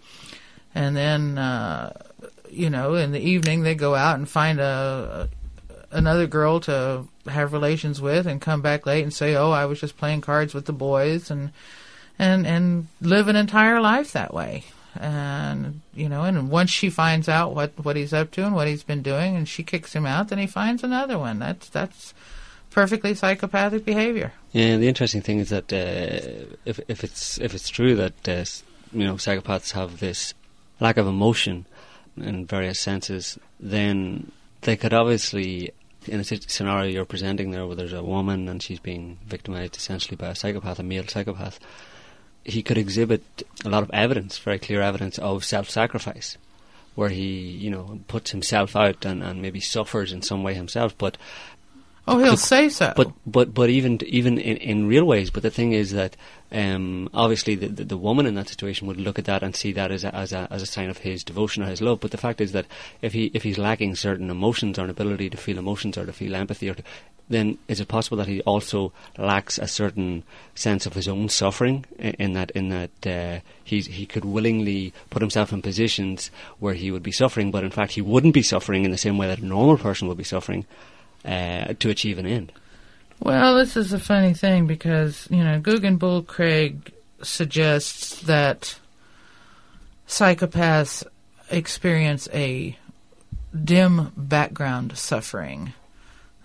and 0.74 0.96
then 0.96 1.38
uh, 1.38 1.92
you 2.48 2.70
know 2.70 2.94
in 2.94 3.12
the 3.12 3.20
evening 3.20 3.62
they 3.62 3.74
go 3.74 3.94
out 3.94 4.16
and 4.16 4.28
find 4.28 4.60
a, 4.60 5.28
another 5.90 6.26
girl 6.26 6.60
to 6.60 7.04
have 7.26 7.52
relations 7.52 8.00
with, 8.00 8.26
and 8.26 8.40
come 8.40 8.62
back 8.62 8.86
late 8.86 9.02
and 9.02 9.12
say, 9.12 9.34
"Oh, 9.34 9.50
I 9.50 9.64
was 9.64 9.80
just 9.80 9.96
playing 9.96 10.20
cards 10.20 10.54
with 10.54 10.66
the 10.66 10.72
boys," 10.72 11.30
and 11.30 11.50
and 12.18 12.46
and 12.46 12.86
live 13.00 13.28
an 13.28 13.36
entire 13.36 13.80
life 13.80 14.12
that 14.12 14.32
way. 14.32 14.64
and 14.96 15.80
you 15.94 16.08
know, 16.08 16.24
and 16.24 16.50
once 16.50 16.70
she 16.70 16.90
finds 16.90 17.28
out 17.28 17.54
what 17.54 17.72
what 17.82 17.96
he's 17.96 18.12
up 18.12 18.30
to 18.32 18.44
and 18.44 18.54
what 18.54 18.68
he's 18.68 18.82
been 18.84 19.02
doing, 19.02 19.34
and 19.34 19.48
she 19.48 19.62
kicks 19.62 19.92
him 19.94 20.06
out, 20.06 20.28
then 20.28 20.38
he 20.38 20.46
finds 20.46 20.84
another 20.84 21.18
one. 21.18 21.38
That's 21.38 21.68
that's 21.68 22.14
perfectly 22.70 23.14
psychopathic 23.14 23.84
behavior. 23.84 24.32
Yeah, 24.52 24.76
the 24.76 24.88
interesting 24.88 25.22
thing 25.22 25.38
is 25.38 25.50
that 25.50 25.72
uh, 25.72 26.54
if 26.64 26.80
if 26.88 27.04
it's 27.04 27.38
if 27.38 27.54
it's 27.54 27.68
true 27.68 27.94
that 27.96 28.28
uh, 28.28 28.44
you 28.92 29.04
know 29.04 29.14
psychopaths 29.14 29.72
have 29.72 30.00
this 30.00 30.34
lack 30.80 30.96
of 30.96 31.06
emotion 31.06 31.66
in 32.16 32.46
various 32.46 32.80
senses, 32.80 33.38
then 33.58 34.30
they 34.62 34.76
could 34.76 34.92
obviously, 34.92 35.70
in 36.06 36.20
a 36.20 36.24
scenario 36.24 36.90
you're 36.90 37.04
presenting 37.04 37.50
there, 37.50 37.66
where 37.66 37.76
there's 37.76 37.92
a 37.92 38.02
woman 38.02 38.48
and 38.48 38.62
she's 38.62 38.80
being 38.80 39.18
victimized 39.26 39.76
essentially 39.76 40.16
by 40.16 40.28
a 40.28 40.34
psychopath, 40.34 40.78
a 40.78 40.82
male 40.82 41.06
psychopath, 41.06 41.60
he 42.44 42.62
could 42.62 42.78
exhibit 42.78 43.22
a 43.64 43.68
lot 43.68 43.82
of 43.82 43.90
evidence, 43.92 44.38
very 44.38 44.58
clear 44.58 44.80
evidence 44.80 45.18
of 45.18 45.44
self-sacrifice. 45.44 46.36
Where 46.96 47.08
he, 47.08 47.38
you 47.38 47.70
know, 47.70 48.00
puts 48.08 48.32
himself 48.32 48.74
out 48.74 49.04
and, 49.04 49.22
and 49.22 49.40
maybe 49.40 49.60
suffers 49.60 50.12
in 50.12 50.22
some 50.22 50.42
way 50.42 50.54
himself, 50.54 50.98
but 50.98 51.16
Oh, 52.08 52.18
he'll 52.18 52.36
say 52.36 52.68
so. 52.68 52.92
but 52.96 53.12
but 53.26 53.52
but 53.54 53.70
even 53.70 54.00
even 54.06 54.38
in, 54.38 54.56
in 54.56 54.88
real 54.88 55.04
ways. 55.04 55.30
But 55.30 55.42
the 55.42 55.50
thing 55.50 55.72
is 55.72 55.92
that 55.92 56.16
um, 56.50 57.08
obviously 57.12 57.54
the, 57.54 57.68
the 57.68 57.84
the 57.84 57.96
woman 57.96 58.26
in 58.26 58.34
that 58.34 58.48
situation 58.48 58.88
would 58.88 58.96
look 58.96 59.18
at 59.18 59.26
that 59.26 59.42
and 59.42 59.54
see 59.54 59.72
that 59.72 59.92
as 59.92 60.04
a, 60.04 60.14
as 60.14 60.32
a 60.32 60.48
as 60.50 60.62
a 60.62 60.66
sign 60.66 60.90
of 60.90 60.98
his 60.98 61.22
devotion 61.22 61.62
or 61.62 61.66
his 61.66 61.80
love. 61.80 62.00
But 62.00 62.10
the 62.10 62.16
fact 62.16 62.40
is 62.40 62.52
that 62.52 62.66
if 63.02 63.12
he 63.12 63.30
if 63.34 63.42
he's 63.42 63.58
lacking 63.58 63.96
certain 63.96 64.30
emotions 64.30 64.78
or 64.78 64.84
an 64.84 64.90
ability 64.90 65.30
to 65.30 65.36
feel 65.36 65.58
emotions 65.58 65.98
or 65.98 66.06
to 66.06 66.12
feel 66.12 66.34
empathy, 66.34 66.70
or 66.70 66.74
to, 66.74 66.82
then 67.28 67.58
is 67.68 67.80
it 67.80 67.86
possible 67.86 68.16
that 68.16 68.26
he 68.26 68.40
also 68.42 68.92
lacks 69.16 69.58
a 69.58 69.68
certain 69.68 70.24
sense 70.54 70.86
of 70.86 70.94
his 70.94 71.06
own 71.06 71.28
suffering 71.28 71.84
in, 71.98 72.14
in 72.14 72.32
that 72.32 72.50
in 72.52 72.70
that 72.70 73.06
uh, 73.06 73.40
he 73.62 73.82
he 73.82 74.06
could 74.06 74.24
willingly 74.24 74.92
put 75.10 75.22
himself 75.22 75.52
in 75.52 75.62
positions 75.62 76.30
where 76.58 76.74
he 76.74 76.90
would 76.90 77.02
be 77.02 77.12
suffering, 77.12 77.50
but 77.50 77.62
in 77.62 77.70
fact 77.70 77.92
he 77.92 78.00
wouldn't 78.00 78.34
be 78.34 78.42
suffering 78.42 78.84
in 78.84 78.90
the 78.90 78.98
same 78.98 79.18
way 79.18 79.28
that 79.28 79.38
a 79.38 79.46
normal 79.46 79.76
person 79.76 80.08
would 80.08 80.18
be 80.18 80.24
suffering 80.24 80.64
uh, 81.24 81.74
to 81.78 81.90
achieve 81.90 82.18
an 82.18 82.26
end. 82.26 82.52
Well, 83.20 83.56
this 83.56 83.76
is 83.76 83.92
a 83.92 83.98
funny 83.98 84.32
thing 84.32 84.66
because, 84.66 85.28
you 85.30 85.44
know, 85.44 85.60
Guggenbühl-Craig 85.60 86.92
suggests 87.22 88.22
that 88.22 88.78
psychopaths 90.08 91.04
experience 91.50 92.28
a 92.32 92.76
dim 93.64 94.12
background 94.16 94.96
suffering. 94.96 95.74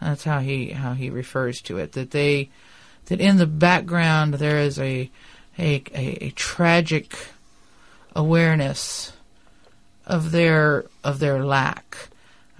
That's 0.01 0.23
how 0.23 0.39
he 0.39 0.71
how 0.71 0.93
he 0.93 1.09
refers 1.09 1.61
to 1.61 1.77
it. 1.77 1.93
That 1.93 2.11
they 2.11 2.49
that 3.05 3.21
in 3.21 3.37
the 3.37 3.47
background 3.47 4.35
there 4.35 4.59
is 4.59 4.77
a 4.79 5.09
a, 5.57 5.83
a, 5.93 6.25
a 6.25 6.29
tragic 6.31 7.15
awareness 8.15 9.13
of 10.05 10.31
their 10.31 10.85
of 11.03 11.19
their 11.19 11.43
lack. 11.43 12.09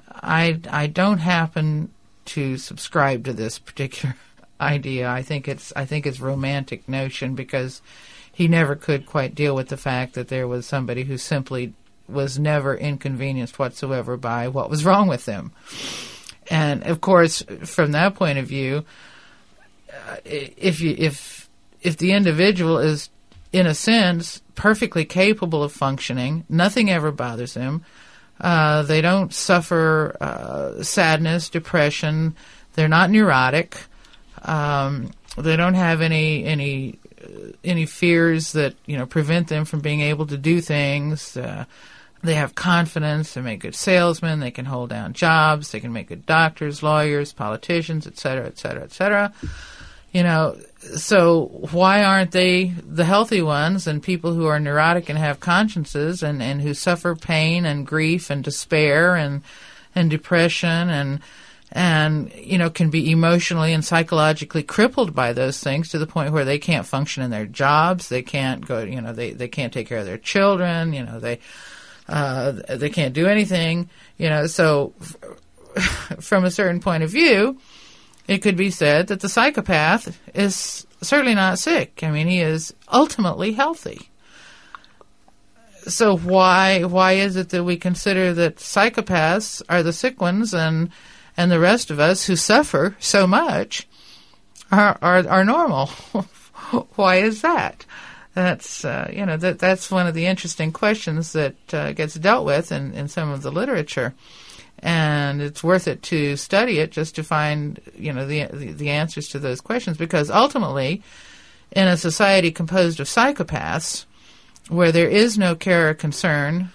I 0.10 0.62
I 0.70 0.88
don't 0.88 1.20
happen 1.20 1.92
to 2.26 2.58
subscribe 2.58 3.24
to 3.26 3.34
this 3.34 3.60
particular 3.60 4.16
idea. 4.62 5.10
I 5.10 5.22
think 5.22 5.48
it's 5.48 5.72
I 5.76 5.86
think 5.86 6.06
it's 6.06 6.20
romantic 6.20 6.88
notion 6.88 7.36
because 7.36 7.82
he 8.32 8.48
never 8.48 8.76
could 8.76 9.06
quite 9.06 9.36
deal 9.36 9.56
with 9.56 9.70
the 9.70 9.78
fact 9.78 10.14
that 10.14 10.28
there 10.28 10.48
was 10.48 10.66
somebody 10.66 11.04
who 11.04 11.18
simply 11.18 11.74
was 12.08 12.38
never 12.38 12.76
inconvenienced 12.76 13.58
whatsoever 13.58 14.18
by 14.18 14.48
what 14.48 14.70
was 14.70 14.86
wrong 14.86 15.08
with 15.08 15.26
them. 15.26 15.52
And 16.50 16.84
of 16.84 17.02
course, 17.02 17.44
from 17.64 17.94
that 17.94 18.16
point 18.16 18.38
of 18.38 18.46
view, 18.46 18.86
uh, 19.90 20.18
if 20.26 20.82
you 20.82 20.96
if 20.98 21.50
if 21.82 21.98
the 21.98 22.12
individual 22.12 22.78
is 22.78 23.10
in 23.52 23.66
a 23.66 23.74
sense 23.74 24.42
perfectly 24.56 25.06
capable 25.06 25.64
of 25.64 25.72
functioning, 25.72 26.44
nothing 26.50 26.90
ever 26.90 27.12
bothers 27.12 27.54
them. 27.54 27.84
Uh, 28.40 28.84
they 28.84 29.02
don't 29.02 29.34
suffer 29.34 30.18
uh, 30.20 30.84
sadness, 30.84 31.50
depression. 31.50 32.36
They're 32.74 32.88
not 32.88 33.10
neurotic. 33.10 33.78
Um, 34.44 35.12
they 35.38 35.56
don't 35.56 35.74
have 35.74 36.02
any 36.02 36.46
any 36.46 37.00
uh, 37.24 37.52
any 37.64 37.86
fears 37.86 38.52
that 38.54 38.76
you 38.86 38.98
know 38.98 39.06
prevent 39.06 39.48
them 39.48 39.66
from 39.66 39.80
being 39.80 40.02
able 40.02 40.28
to 40.28 40.38
do 40.38 40.62
things. 40.62 41.38
Uh, 41.38 41.66
they 42.24 42.36
have 42.36 42.56
confidence. 42.56 43.34
They 43.34 43.42
make 43.42 43.62
good 43.62 43.76
salesmen. 43.76 44.40
They 44.40 44.52
can 44.52 44.66
hold 44.66 44.90
down 44.90 45.14
jobs. 45.14 45.72
They 45.72 45.80
can 45.80 45.94
make 45.94 46.08
good 46.08 46.26
doctors, 46.26 46.82
lawyers, 46.82 47.34
politicians, 47.34 48.08
etc., 48.08 48.48
etc., 48.48 48.84
et 48.84 48.92
cetera, 48.92 49.24
et 49.24 49.32
cetera. 49.32 49.34
You 50.16 50.24
know, 50.24 50.58
so 50.96 51.48
why 51.72 52.02
aren't 52.02 52.32
they 52.32 52.68
the 52.88 53.04
healthy 53.04 53.42
ones 53.42 53.86
and 53.86 54.02
people 54.02 54.32
who 54.32 54.46
are 54.46 54.62
neurotic 54.62 55.10
and 55.10 55.20
have 55.20 55.42
consciences 55.42 56.24
and, 56.24 56.42
and 56.42 56.62
who 56.62 56.74
suffer 56.74 57.16
pain 57.16 57.66
and 57.66 57.86
grief 57.86 58.30
and 58.30 58.42
despair 58.42 59.18
and 59.18 59.42
and 59.94 60.10
depression 60.10 60.90
and 60.90 61.20
and 61.74 62.32
you 62.34 62.58
know 62.58 62.70
can 62.70 62.90
be 62.90 63.12
emotionally 63.12 63.74
and 63.74 63.84
psychologically 63.84 64.64
crippled 64.64 65.14
by 65.14 65.34
those 65.34 65.60
things 65.60 65.90
to 65.90 66.00
the 66.00 66.08
point 66.08 66.32
where 66.32 66.46
they 66.46 66.60
can't 66.60 66.86
function 66.86 67.22
in 67.22 67.30
their 67.30 67.46
jobs 67.46 68.08
they 68.08 68.22
can't 68.22 68.66
go 68.66 68.84
you 68.84 69.02
know 69.02 69.12
they 69.12 69.32
they 69.32 69.50
can't 69.50 69.74
take 69.74 69.90
care 69.90 69.98
of 69.98 70.06
their 70.06 70.18
children 70.18 70.94
you 70.94 71.04
know 71.04 71.20
they 71.20 71.40
uh, 72.08 72.54
they 72.70 72.90
can't 72.90 73.14
do 73.14 73.28
anything 73.28 73.90
you 74.18 74.30
know. 74.30 74.48
So 74.48 74.94
from 76.22 76.46
a 76.46 76.52
certain 76.52 76.80
point 76.80 77.04
of 77.04 77.10
view 77.10 77.60
it 78.28 78.40
could 78.40 78.56
be 78.56 78.72
said 78.72 79.08
that 79.08 79.20
the 79.20 79.30
psychopath 79.30 80.20
is 80.34 80.88
certainly 81.02 81.36
not 81.36 81.60
sick. 81.60 82.00
I 82.04 82.10
mean, 82.10 82.28
he 82.28 82.42
is 82.42 82.74
ultimately 82.92 83.54
healthy. 83.54 84.10
So 85.88 86.18
why 86.18 86.84
why 86.84 87.14
is 87.14 87.36
it 87.36 87.50
that 87.50 87.64
we 87.64 87.78
consider 87.78 88.34
that 88.34 88.56
psychopaths 88.56 89.62
are 89.70 89.84
the 89.84 89.94
sick 89.94 90.20
ones 90.20 90.54
and 90.54 90.90
and 91.38 91.52
the 91.52 91.60
rest 91.60 91.92
of 91.92 92.00
us 92.00 92.26
who 92.26 92.36
suffer 92.36 92.96
so 93.00 93.28
much 93.28 93.88
are 94.72 94.98
are, 95.02 95.28
are 95.28 95.46
normal? 95.46 95.88
why 96.96 97.18
is 97.18 97.42
that? 97.42 97.86
That's 98.34 98.84
uh, 98.84 99.12
you 99.14 99.28
know 99.28 99.38
that 99.38 99.60
that's 99.60 99.92
one 99.92 100.08
of 100.08 100.16
the 100.16 100.26
interesting 100.26 100.72
questions 100.72 101.34
that 101.34 101.74
uh, 101.74 101.94
gets 101.94 102.16
dealt 102.16 102.46
with 102.46 102.72
in, 102.72 102.94
in 102.94 103.08
some 103.08 103.30
of 103.30 103.44
the 103.44 103.52
literature 103.52 104.16
and 104.80 105.42
it's 105.42 105.64
worth 105.64 105.88
it 105.88 106.02
to 106.04 106.36
study 106.36 106.80
it 106.80 106.92
just 106.92 107.16
to 107.16 107.24
find 107.24 107.80
you 107.98 108.14
know 108.14 108.26
the, 108.26 108.46
the 108.46 108.90
answers 108.90 109.28
to 109.30 109.40
those 109.40 109.62
questions. 109.62 109.98
Because 109.98 110.30
ultimately 110.30 111.02
in 111.72 111.88
a 111.88 111.98
society 111.98 112.52
composed 112.52 113.00
of 113.00 113.08
psychopaths 113.08 114.06
where 114.70 114.92
there 114.92 115.10
is 115.10 115.38
no 115.38 115.56
care 115.56 115.90
or 115.90 115.94
concern 115.94 116.70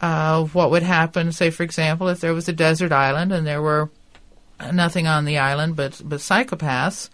uh, 0.00 0.44
what 0.44 0.70
would 0.70 0.82
happen 0.82 1.32
say 1.32 1.50
for 1.50 1.62
example 1.62 2.08
if 2.08 2.20
there 2.20 2.34
was 2.34 2.48
a 2.48 2.52
desert 2.52 2.92
island 2.92 3.32
and 3.32 3.46
there 3.46 3.62
were 3.62 3.90
nothing 4.72 5.06
on 5.06 5.24
the 5.24 5.38
island 5.38 5.76
but 5.76 6.00
but 6.04 6.20
psychopaths 6.20 7.08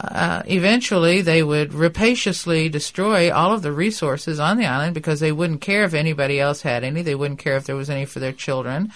uh, 0.00 0.42
eventually 0.46 1.20
they 1.20 1.42
would 1.42 1.74
rapaciously 1.74 2.68
destroy 2.68 3.30
all 3.30 3.52
of 3.52 3.62
the 3.62 3.72
resources 3.72 4.40
on 4.40 4.56
the 4.56 4.64
island 4.64 4.94
because 4.94 5.20
they 5.20 5.32
wouldn't 5.32 5.60
care 5.60 5.84
if 5.84 5.92
anybody 5.92 6.40
else 6.40 6.62
had 6.62 6.82
any. 6.82 7.02
They 7.02 7.14
wouldn't 7.14 7.40
care 7.40 7.56
if 7.56 7.64
there 7.64 7.76
was 7.76 7.90
any 7.90 8.06
for 8.06 8.18
their 8.18 8.32
children 8.32 8.90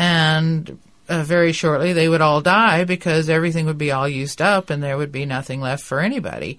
and 0.00 0.78
uh, 1.10 1.22
very 1.22 1.52
shortly 1.52 1.92
they 1.92 2.08
would 2.08 2.22
all 2.22 2.40
die 2.40 2.84
because 2.84 3.28
everything 3.28 3.66
would 3.66 3.76
be 3.76 3.90
all 3.90 4.08
used 4.08 4.40
up 4.40 4.70
and 4.70 4.82
there 4.82 4.96
would 4.96 5.12
be 5.12 5.26
nothing 5.26 5.60
left 5.60 5.84
for 5.84 6.00
anybody. 6.00 6.58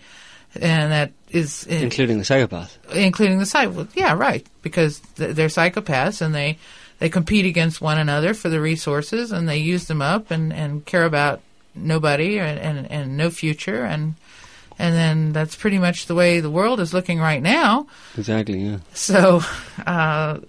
And 0.54 0.92
that 0.92 1.12
is 1.30 1.66
uh, 1.70 1.74
including 1.74 2.18
the 2.20 2.26
psychopath. 2.26 2.78
including 2.94 3.40
the 3.40 3.46
psych. 3.46 3.74
Well, 3.74 3.88
yeah, 3.96 4.14
right, 4.14 4.46
because 4.62 5.00
th- 5.16 5.36
they're 5.36 5.48
psychopaths 5.48 6.22
and 6.22 6.36
they 6.36 6.60
they 7.00 7.10
compete 7.10 7.46
against 7.46 7.82
one 7.82 7.98
another 7.98 8.34
for 8.34 8.50
the 8.50 8.62
resources 8.62 9.32
and 9.32 9.50
they 9.50 9.58
use 9.58 9.86
them 9.86 10.02
up 10.02 10.30
and 10.30 10.54
and 10.54 10.86
care 10.86 11.06
about 11.06 11.42
nobody 11.74 12.38
and 12.38 12.60
and, 12.60 12.92
and 12.92 13.18
no 13.18 13.32
future 13.32 13.86
and 13.86 14.16
and 14.78 14.96
then 14.96 15.32
that's 15.32 15.56
pretty 15.56 15.80
much 15.80 16.06
the 16.08 16.16
way 16.16 16.42
the 16.42 16.50
world 16.52 16.80
is 16.80 16.94
looking 16.94 17.20
right 17.20 17.42
now. 17.42 17.88
Exactly. 18.18 18.60
Yeah. 18.60 18.78
So, 18.94 19.42
uh, 19.86 20.40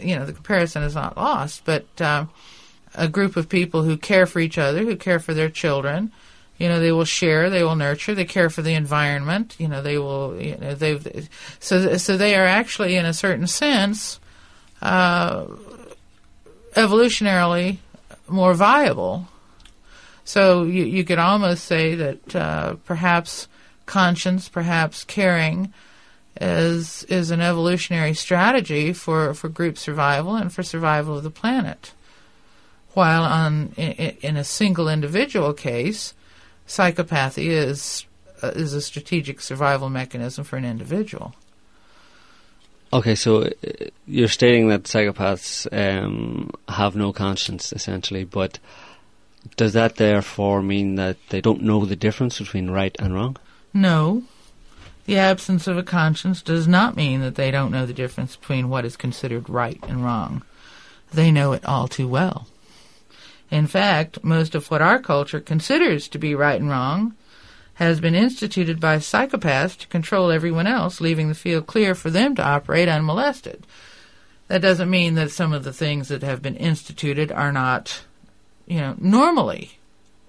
you 0.00 0.16
know, 0.16 0.26
the 0.26 0.32
comparison 0.32 0.82
is 0.82 0.94
not 0.94 1.16
lost, 1.16 1.64
but 1.64 1.86
uh, 2.00 2.26
a 2.94 3.08
group 3.08 3.36
of 3.36 3.48
people 3.48 3.82
who 3.82 3.96
care 3.96 4.26
for 4.26 4.40
each 4.40 4.58
other, 4.58 4.84
who 4.84 4.96
care 4.96 5.18
for 5.18 5.34
their 5.34 5.50
children, 5.50 6.12
you 6.58 6.68
know, 6.68 6.80
they 6.80 6.90
will 6.90 7.04
share, 7.04 7.50
they 7.50 7.62
will 7.62 7.76
nurture, 7.76 8.14
they 8.14 8.24
care 8.24 8.50
for 8.50 8.62
the 8.62 8.74
environment, 8.74 9.54
you 9.58 9.68
know, 9.68 9.80
they 9.80 9.96
will, 9.96 10.40
you 10.40 10.56
know, 10.56 10.74
they've, 10.74 11.28
so, 11.60 11.96
so 11.96 12.16
they 12.16 12.34
are 12.34 12.46
actually, 12.46 12.96
in 12.96 13.06
a 13.06 13.14
certain 13.14 13.46
sense, 13.46 14.18
uh, 14.82 15.46
evolutionarily 16.72 17.78
more 18.26 18.54
viable. 18.54 19.28
So 20.24 20.64
you, 20.64 20.84
you 20.84 21.04
could 21.04 21.18
almost 21.18 21.64
say 21.64 21.94
that 21.94 22.36
uh, 22.36 22.74
perhaps 22.84 23.48
conscience, 23.86 24.48
perhaps 24.48 25.04
caring, 25.04 25.72
is 26.40 27.04
is 27.04 27.30
an 27.30 27.40
evolutionary 27.40 28.14
strategy 28.14 28.92
for, 28.92 29.34
for 29.34 29.48
group 29.48 29.76
survival 29.76 30.36
and 30.36 30.52
for 30.52 30.62
survival 30.62 31.16
of 31.16 31.24
the 31.24 31.30
planet. 31.30 31.92
While 32.94 33.24
on 33.24 33.72
in, 33.76 34.16
in 34.20 34.36
a 34.36 34.44
single 34.44 34.88
individual 34.88 35.52
case, 35.52 36.14
psychopathy 36.66 37.46
is 37.46 38.06
uh, 38.42 38.48
is 38.48 38.72
a 38.72 38.80
strategic 38.80 39.40
survival 39.40 39.90
mechanism 39.90 40.44
for 40.44 40.56
an 40.56 40.64
individual. 40.64 41.34
Okay, 42.92 43.14
so 43.14 43.42
uh, 43.42 43.50
you're 44.06 44.28
stating 44.28 44.68
that 44.68 44.84
psychopaths 44.84 45.66
um, 45.72 46.50
have 46.68 46.96
no 46.96 47.12
conscience, 47.12 47.72
essentially, 47.72 48.24
but 48.24 48.58
does 49.56 49.74
that 49.74 49.96
therefore 49.96 50.62
mean 50.62 50.94
that 50.94 51.16
they 51.28 51.40
don't 51.40 51.62
know 51.62 51.84
the 51.84 51.96
difference 51.96 52.38
between 52.38 52.70
right 52.70 52.96
and 52.98 53.14
wrong? 53.14 53.36
No. 53.74 54.22
The 55.08 55.16
absence 55.16 55.66
of 55.66 55.78
a 55.78 55.82
conscience 55.82 56.42
does 56.42 56.68
not 56.68 56.94
mean 56.94 57.22
that 57.22 57.34
they 57.34 57.50
don't 57.50 57.70
know 57.70 57.86
the 57.86 57.94
difference 57.94 58.36
between 58.36 58.68
what 58.68 58.84
is 58.84 58.98
considered 58.98 59.48
right 59.48 59.82
and 59.88 60.04
wrong. 60.04 60.42
They 61.10 61.30
know 61.32 61.54
it 61.54 61.64
all 61.64 61.88
too 61.88 62.06
well. 62.06 62.46
In 63.50 63.66
fact, 63.66 64.22
most 64.22 64.54
of 64.54 64.70
what 64.70 64.82
our 64.82 64.98
culture 64.98 65.40
considers 65.40 66.08
to 66.08 66.18
be 66.18 66.34
right 66.34 66.60
and 66.60 66.68
wrong 66.68 67.14
has 67.76 68.00
been 68.00 68.14
instituted 68.14 68.80
by 68.80 68.98
psychopaths 68.98 69.78
to 69.78 69.86
control 69.86 70.30
everyone 70.30 70.66
else, 70.66 71.00
leaving 71.00 71.28
the 71.28 71.34
field 71.34 71.66
clear 71.66 71.94
for 71.94 72.10
them 72.10 72.34
to 72.34 72.46
operate 72.46 72.86
unmolested. 72.86 73.66
That 74.48 74.60
doesn't 74.60 74.90
mean 74.90 75.14
that 75.14 75.30
some 75.30 75.54
of 75.54 75.64
the 75.64 75.72
things 75.72 76.08
that 76.08 76.22
have 76.22 76.42
been 76.42 76.56
instituted 76.56 77.32
are 77.32 77.50
not, 77.50 78.02
you 78.66 78.76
know, 78.76 78.94
normally 78.98 79.78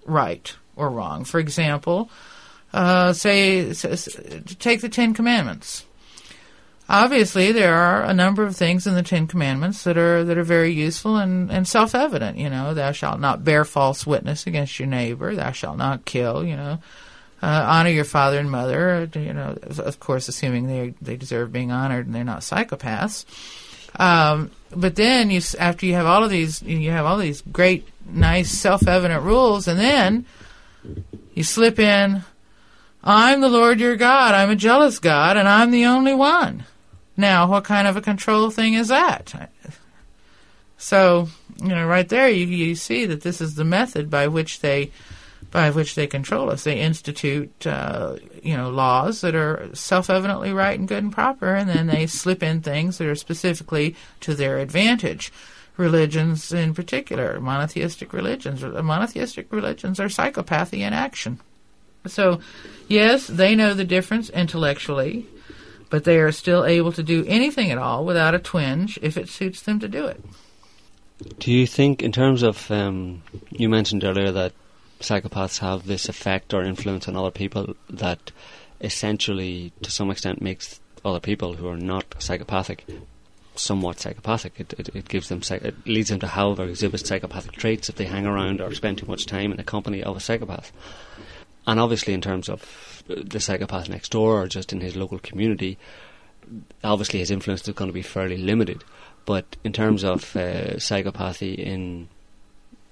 right 0.06 0.56
or 0.78 0.90
wrong. 0.90 1.26
For 1.26 1.42
example, 1.42 2.10
uh, 2.74 3.14
say, 3.14 3.74
take 3.74 4.82
the 4.82 4.90
Ten 4.90 5.14
Commandments. 5.14 5.86
Obviously, 6.92 7.52
there 7.52 7.76
are 7.76 8.04
a 8.04 8.16
number 8.16 8.44
of 8.44 8.56
things 8.56 8.88
in 8.88 8.96
the 8.96 9.04
Ten 9.04 9.28
Commandments 9.28 9.84
that 9.84 9.96
are 9.98 10.24
that 10.24 10.40
are 10.40 10.44
very 10.44 10.72
useful 10.72 11.18
and, 11.18 11.52
and 11.52 11.68
self 11.68 11.94
evident. 11.94 12.38
You 12.38 12.50
know, 12.50 12.74
thou 12.74 12.92
shalt 12.92 13.20
not 13.20 13.44
bear 13.44 13.64
false 13.64 14.08
witness 14.08 14.48
against 14.48 14.80
your 14.80 14.88
neighbor. 14.88 15.36
Thou 15.36 15.52
shalt 15.52 15.78
not 15.78 16.06
kill. 16.06 16.44
You 16.44 16.56
know, 16.56 16.80
uh, 17.44 17.66
honor 17.70 17.92
your 17.92 18.06
father 18.06 18.40
and 18.40 18.50
mother. 18.50 19.08
uh, 19.16 19.20
You 19.20 19.34
know, 19.34 19.56
of 19.78 20.00
course, 20.00 20.28
assuming 20.28 20.66
they 20.66 20.96
they 21.00 21.16
deserve 21.16 21.52
being 21.52 21.72
honored 21.72 22.08
and 22.08 22.16
they're 22.16 22.24
not 22.24 22.42
psychopaths. 22.42 23.26
Um, 24.00 24.52
but 24.76 24.96
then 24.96 25.30
you, 25.30 25.42
after 25.60 25.86
you 25.86 25.94
have 25.94 26.06
all 26.06 26.24
of 26.24 26.30
these, 26.30 26.62
you 26.62 26.92
have 26.92 27.06
all 27.06 27.18
these 27.18 27.42
great, 27.42 27.88
nice, 28.08 28.50
self-evident 28.52 29.24
rules, 29.24 29.68
and 29.68 29.80
then 29.80 30.26
you 31.34 31.44
slip 31.44 31.80
in, 31.80 32.24
"I'm 33.04 33.42
the 33.42 33.50
Lord 33.50 33.80
your 33.80 33.96
God. 33.96 34.36
I'm 34.36 34.50
a 34.50 34.56
jealous 34.56 35.00
God, 35.00 35.38
and 35.38 35.48
I'm 35.48 35.72
the 35.72 35.86
only 35.86 36.14
one." 36.14 36.66
Now, 37.16 37.48
what 37.48 37.66
kind 37.66 37.88
of 37.88 37.98
a 37.98 38.02
control 38.02 38.50
thing 38.50 38.76
is 38.76 38.88
that? 38.88 39.52
So, 40.78 41.28
you 41.62 41.70
know, 41.70 41.86
right 41.86 42.08
there, 42.08 42.30
you 42.30 42.46
you 42.46 42.76
see 42.76 43.06
that 43.06 43.22
this 43.22 43.42
is 43.42 43.56
the 43.56 43.66
method 43.66 44.10
by 44.10 44.28
which 44.28 44.62
they 44.62 44.92
by 45.52 45.72
which 45.72 45.96
they 45.96 46.08
control 46.08 46.50
us. 46.50 46.64
They 46.64 46.80
institute, 46.80 47.66
uh, 47.66 48.18
you 48.44 48.56
know, 48.56 48.70
laws 48.70 49.22
that 49.22 49.36
are 49.36 49.70
self-evidently 49.74 50.54
right 50.54 50.78
and 50.78 50.88
good 50.88 51.04
and 51.04 51.12
proper, 51.12 51.56
and 51.56 51.68
then 51.68 51.88
they 51.88 52.08
slip 52.08 52.44
in 52.44 52.62
things 52.62 52.98
that 52.98 53.08
are 53.08 53.16
specifically 53.16 53.96
to 54.22 54.36
their 54.36 54.60
advantage. 54.60 55.34
Religions, 55.76 56.52
in 56.52 56.74
particular, 56.74 57.40
monotheistic 57.40 58.14
religions, 58.14 58.62
monotheistic 58.64 59.52
religions 59.52 60.00
are 60.00 60.08
psychopathy 60.08 60.80
in 60.80 60.94
action. 60.94 61.40
So, 62.10 62.42
yes, 62.88 63.28
they 63.28 63.56
know 63.56 63.74
the 63.74 63.86
difference 63.86 64.30
intellectually, 64.30 65.26
but 65.90 66.04
they 66.04 66.18
are 66.18 66.32
still 66.32 66.66
able 66.66 66.92
to 66.94 67.04
do 67.04 67.26
anything 67.28 67.72
at 67.72 67.78
all 67.78 68.06
without 68.06 68.36
a 68.36 68.40
twinge 68.40 69.00
if 69.02 69.18
it 69.18 69.30
suits 69.30 69.62
them 69.62 69.80
to 69.80 69.88
do 69.88 70.06
it. 70.06 70.24
Do 71.40 71.52
you 71.52 71.68
think, 71.68 72.02
in 72.02 72.12
terms 72.12 72.44
of, 72.44 72.70
um, 72.72 73.24
you 73.52 73.68
mentioned 73.70 74.04
earlier 74.04 74.32
that 74.32 74.54
psychopaths 75.00 75.60
have 75.60 75.86
this 75.86 76.08
effect 76.10 76.54
or 76.54 76.64
influence 76.64 77.08
on 77.08 77.16
other 77.16 77.32
people 77.32 77.76
that 77.90 78.32
essentially, 78.82 79.72
to 79.82 79.92
some 79.92 80.12
extent, 80.12 80.42
makes 80.42 80.80
other 81.04 81.20
people 81.20 81.54
who 81.54 81.68
are 81.68 81.78
not 81.78 82.16
psychopathic 82.20 82.86
somewhat 83.56 84.00
psychopathic. 84.00 84.60
It, 84.60 84.74
it, 84.78 84.90
it 84.96 85.08
gives 85.08 85.30
them, 85.30 85.42
it 85.50 85.76
leads 85.86 86.10
them 86.10 86.20
to 86.20 86.28
have 86.28 86.60
or 86.60 86.66
exhibit 86.66 87.06
psychopathic 87.06 87.54
traits 87.54 87.90
if 87.90 87.96
they 87.96 88.06
hang 88.06 88.26
around 88.26 88.62
or 88.62 88.74
spend 88.74 88.98
too 88.98 89.06
much 89.06 89.26
time 89.26 89.52
in 89.52 89.58
the 89.58 89.64
company 89.64 90.02
of 90.02 90.16
a 90.16 90.20
psychopath. 90.20 90.72
And 91.70 91.80
obviously, 91.80 92.16
in 92.16 92.22
terms 92.22 92.50
of 92.50 93.04
the 93.06 93.40
psychopath 93.40 93.90
next 93.90 94.10
door 94.10 94.42
or 94.42 94.48
just 94.48 94.74
in 94.74 94.82
his 94.82 94.96
local 94.96 95.20
community, 95.20 95.78
obviously 96.84 97.20
his 97.20 97.30
influence 97.30 97.68
is 97.68 97.76
going 97.76 97.90
to 97.90 97.94
be 97.94 98.02
fairly 98.02 98.38
limited. 98.38 98.84
But 99.28 99.56
in 99.64 99.72
terms 99.72 100.04
of 100.04 100.36
uh, 100.36 100.78
psychopathy 100.78 101.56
in 101.56 102.10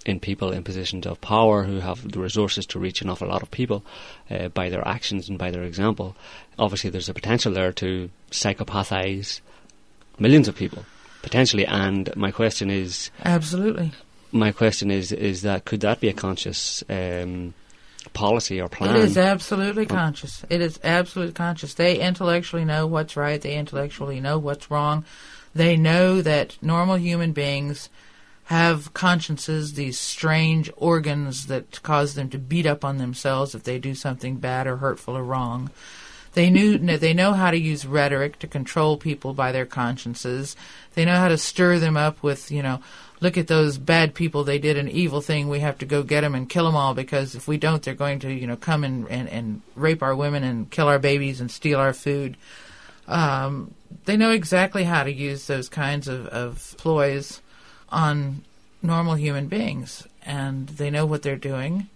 in 0.05 0.19
people 0.19 0.51
in 0.51 0.63
positions 0.63 1.07
of 1.07 1.19
power 1.21 1.63
who 1.63 1.79
have 1.79 2.11
the 2.11 2.19
resources 2.19 2.67
to 2.67 2.77
reach 2.79 3.01
an 3.01 3.09
awful 3.09 3.27
lot 3.27 3.41
of 3.41 3.49
people 3.49 3.83
uh, 4.29 4.49
by 4.49 4.69
their 4.69 4.87
actions 4.87 5.27
and 5.27 5.39
by 5.39 5.49
their 5.49 5.63
example, 5.63 6.15
obviously 6.59 6.91
there's 6.91 7.09
a 7.09 7.15
potential 7.15 7.51
there 7.51 7.73
to 7.73 8.11
psychopathize 8.29 9.41
millions 10.19 10.47
of 10.47 10.55
people 10.55 10.85
potentially. 11.23 11.65
And 11.65 12.15
my 12.15 12.29
question 12.29 12.69
is, 12.69 13.09
Absolutely. 13.25 13.91
my 14.31 14.51
question 14.51 14.91
is, 14.91 15.11
is 15.11 15.41
that 15.41 15.65
could 15.65 15.81
that 15.81 15.99
be 15.99 16.09
a 16.09 16.13
conscious 16.13 16.83
um, 16.89 17.55
policy 18.17 18.59
or 18.59 18.67
plan? 18.67 18.95
It 18.95 19.03
is 19.03 19.17
absolutely 19.17 19.85
conscious. 19.85 20.43
It 20.49 20.61
is 20.61 20.79
absolutely 20.83 21.33
conscious. 21.33 21.75
They 21.75 21.99
intellectually 21.99 22.65
know 22.65 22.87
what's 22.87 23.15
right. 23.15 23.39
They 23.41 23.55
intellectually 23.55 24.19
know 24.19 24.37
what's 24.39 24.69
wrong. 24.69 25.05
They 25.53 25.77
know 25.77 26.21
that 26.21 26.57
normal 26.61 26.97
human 26.97 27.31
beings 27.31 27.89
have 28.45 28.93
consciences, 28.93 29.73
these 29.73 29.99
strange 29.99 30.71
organs 30.77 31.47
that 31.47 31.81
cause 31.83 32.15
them 32.15 32.29
to 32.29 32.37
beat 32.37 32.65
up 32.65 32.85
on 32.85 32.97
themselves 32.97 33.53
if 33.53 33.63
they 33.63 33.77
do 33.77 33.93
something 33.93 34.37
bad 34.37 34.67
or 34.67 34.77
hurtful 34.77 35.17
or 35.17 35.23
wrong. 35.23 35.69
They 36.33 36.49
knew 36.49 36.77
they 36.77 37.13
know 37.13 37.33
how 37.33 37.51
to 37.51 37.57
use 37.57 37.85
rhetoric 37.85 38.37
to 38.39 38.47
control 38.47 38.97
people 38.97 39.33
by 39.33 39.51
their 39.51 39.65
consciences. 39.65 40.55
They 40.93 41.03
know 41.03 41.15
how 41.15 41.29
to 41.29 41.37
stir 41.37 41.79
them 41.79 41.97
up 41.97 42.21
with, 42.21 42.51
you 42.51 42.61
know, 42.61 42.79
look 43.19 43.37
at 43.37 43.47
those 43.47 43.77
bad 43.77 44.13
people. 44.13 44.43
They 44.43 44.59
did 44.59 44.77
an 44.77 44.87
evil 44.89 45.21
thing. 45.21 45.49
We 45.49 45.59
have 45.59 45.77
to 45.79 45.85
go 45.85 46.03
get 46.03 46.21
them 46.21 46.35
and 46.35 46.49
kill 46.49 46.65
them 46.65 46.75
all 46.75 46.93
because 46.93 47.35
if 47.35 47.47
we 47.47 47.57
don't, 47.57 47.81
they're 47.81 47.93
going 47.93 48.19
to, 48.19 48.31
you 48.31 48.45
know, 48.47 48.55
come 48.55 48.83
and, 48.83 49.07
and, 49.09 49.27
and 49.29 49.61
rape 49.75 50.03
our 50.03 50.15
women 50.15 50.43
and 50.43 50.69
kill 50.69 50.87
our 50.87 50.99
babies 50.99 51.41
and 51.41 51.49
steal 51.49 51.79
our 51.79 51.93
food. 51.93 52.37
Um, 53.07 53.73
they 54.05 54.17
know 54.17 54.31
exactly 54.31 54.83
how 54.83 55.03
to 55.03 55.11
use 55.11 55.47
those 55.47 55.69
kinds 55.69 56.07
of, 56.07 56.27
of 56.27 56.75
ploys 56.77 57.41
on 57.89 58.43
normal 58.81 59.15
human 59.15 59.47
beings, 59.47 60.07
and 60.25 60.67
they 60.67 60.89
know 60.89 61.05
what 61.05 61.21
they're 61.23 61.37
doing, 61.37 61.87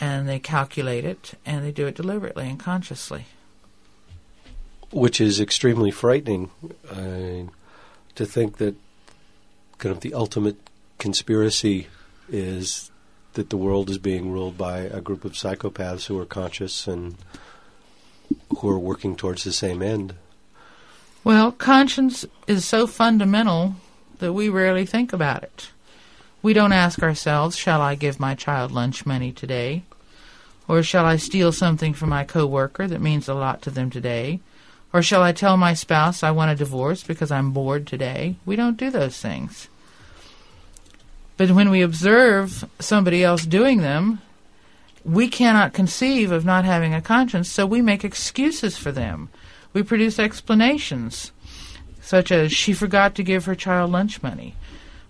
and 0.00 0.28
they 0.28 0.38
calculate 0.38 1.04
it, 1.04 1.34
and 1.44 1.64
they 1.64 1.70
do 1.70 1.86
it 1.86 1.94
deliberately 1.94 2.48
and 2.48 2.58
consciously. 2.58 3.26
which 4.92 5.20
is 5.20 5.40
extremely 5.40 5.90
frightening 5.90 6.50
uh, 6.90 7.50
to 8.14 8.26
think 8.26 8.58
that 8.58 8.74
kind 9.82 9.94
of 9.94 10.00
the 10.00 10.14
ultimate 10.14 10.56
conspiracy 10.98 11.88
is 12.30 12.92
that 13.32 13.50
the 13.50 13.56
world 13.56 13.90
is 13.90 13.98
being 13.98 14.30
ruled 14.30 14.56
by 14.56 14.78
a 14.78 15.00
group 15.00 15.24
of 15.24 15.32
psychopaths 15.32 16.06
who 16.06 16.16
are 16.20 16.24
conscious 16.24 16.86
and 16.86 17.16
who 18.58 18.68
are 18.68 18.78
working 18.78 19.16
towards 19.16 19.42
the 19.42 19.52
same 19.52 19.82
end. 19.82 20.14
Well, 21.24 21.50
conscience 21.50 22.24
is 22.46 22.64
so 22.64 22.86
fundamental 22.86 23.74
that 24.20 24.32
we 24.32 24.48
rarely 24.48 24.86
think 24.86 25.12
about 25.12 25.42
it. 25.42 25.70
We 26.42 26.52
don't 26.52 26.72
ask 26.72 27.02
ourselves, 27.02 27.56
shall 27.56 27.80
I 27.80 27.96
give 27.96 28.20
my 28.20 28.36
child 28.36 28.70
lunch 28.70 29.04
money 29.04 29.32
today? 29.32 29.82
Or 30.68 30.84
shall 30.84 31.06
I 31.06 31.16
steal 31.16 31.50
something 31.50 31.92
from 31.92 32.10
my 32.10 32.22
coworker 32.22 32.86
that 32.86 33.00
means 33.00 33.28
a 33.28 33.34
lot 33.34 33.62
to 33.62 33.70
them 33.70 33.90
today? 33.90 34.38
Or 34.92 35.02
shall 35.02 35.22
I 35.22 35.32
tell 35.32 35.56
my 35.56 35.74
spouse 35.74 36.22
I 36.22 36.30
want 36.30 36.52
a 36.52 36.54
divorce 36.54 37.02
because 37.02 37.32
I'm 37.32 37.50
bored 37.50 37.84
today? 37.84 38.36
We 38.46 38.54
don't 38.54 38.76
do 38.76 38.88
those 38.88 39.18
things. 39.18 39.68
But 41.36 41.50
when 41.50 41.70
we 41.70 41.82
observe 41.82 42.64
somebody 42.78 43.24
else 43.24 43.46
doing 43.46 43.80
them, 43.80 44.20
we 45.04 45.28
cannot 45.28 45.72
conceive 45.72 46.30
of 46.30 46.44
not 46.44 46.64
having 46.64 46.94
a 46.94 47.02
conscience, 47.02 47.50
so 47.50 47.66
we 47.66 47.80
make 47.80 48.04
excuses 48.04 48.76
for 48.76 48.92
them. 48.92 49.28
We 49.72 49.82
produce 49.82 50.18
explanations, 50.18 51.32
such 52.00 52.30
as 52.30 52.52
she 52.52 52.72
forgot 52.72 53.14
to 53.16 53.22
give 53.22 53.46
her 53.46 53.54
child 53.54 53.90
lunch 53.90 54.22
money, 54.22 54.54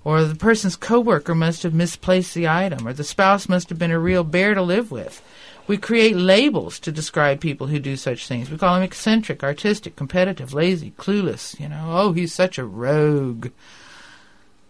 or 0.05 0.25
the 0.25 0.35
person's 0.35 0.77
coworker 0.77 1.35
must 1.35 1.63
have 1.65 1.75
misplaced 1.75 2.35
the 2.35 2.49
item, 2.49 2.87
or 2.87 2.93
the 2.93 3.05
spouse 3.05 3.49
must 3.49 3.69
have 3.69 3.79
been 3.79 3.91
a 3.91 3.99
real 3.99 4.25
bear 4.25 4.55
to 4.55 4.63
live 4.63 4.91
with. 4.91 5.23
We 5.67 5.77
create 5.77 6.17
labels 6.17 6.81
to 6.81 6.91
describe 6.91 7.41
people 7.41 7.69
who 7.69 7.79
do 7.79 7.97
such 7.97 8.27
things. 8.27 8.51
We 8.51 8.59
call 8.59 8.75
them 8.75 8.83
eccentric, 8.83 9.45
artistic, 9.45 9.95
competitive, 9.95 10.53
lazy, 10.55 10.93
clueless. 10.93 11.59
You 11.61 11.69
know, 11.69 11.87
oh, 11.89 12.13
he's 12.13 12.33
such 12.33 12.59
a 12.59 12.65
rogue. 12.65 13.49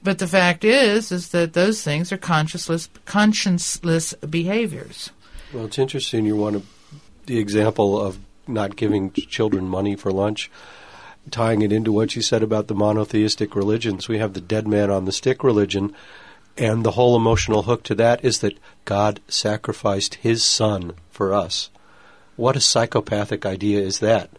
But 0.02 0.18
the 0.18 0.26
fact 0.26 0.64
is, 0.64 1.12
is 1.12 1.28
that 1.28 1.52
those 1.52 1.82
things 1.82 2.12
are 2.12 2.18
conscienceless, 2.18 2.88
conscienceless 3.06 4.14
behaviors. 4.28 5.10
Well, 5.52 5.66
it's 5.66 5.78
interesting. 5.78 6.24
You 6.24 6.36
want 6.36 6.56
to, 6.56 6.62
the 7.26 7.38
example 7.38 8.00
of 8.00 8.18
not 8.46 8.76
giving 8.76 9.12
children 9.12 9.68
money 9.68 9.94
for 9.94 10.10
lunch, 10.10 10.50
tying 11.30 11.62
it 11.62 11.72
into 11.72 11.92
what 11.92 12.16
you 12.16 12.22
said 12.22 12.42
about 12.42 12.66
the 12.66 12.74
monotheistic 12.74 13.54
religions. 13.54 14.08
We 14.08 14.18
have 14.18 14.32
the 14.32 14.40
dead 14.40 14.66
man 14.66 14.90
on 14.90 15.04
the 15.04 15.12
stick 15.12 15.44
religion, 15.44 15.94
and 16.58 16.84
the 16.84 16.92
whole 16.92 17.14
emotional 17.14 17.62
hook 17.62 17.84
to 17.84 17.94
that 17.94 18.24
is 18.24 18.40
that 18.40 18.58
God 18.84 19.20
sacrificed 19.28 20.16
his 20.16 20.42
son 20.42 20.94
for 21.10 21.32
us. 21.32 21.70
What 22.34 22.56
a 22.56 22.60
psychopathic 22.60 23.46
idea 23.46 23.80
is 23.80 24.00
that? 24.00 24.30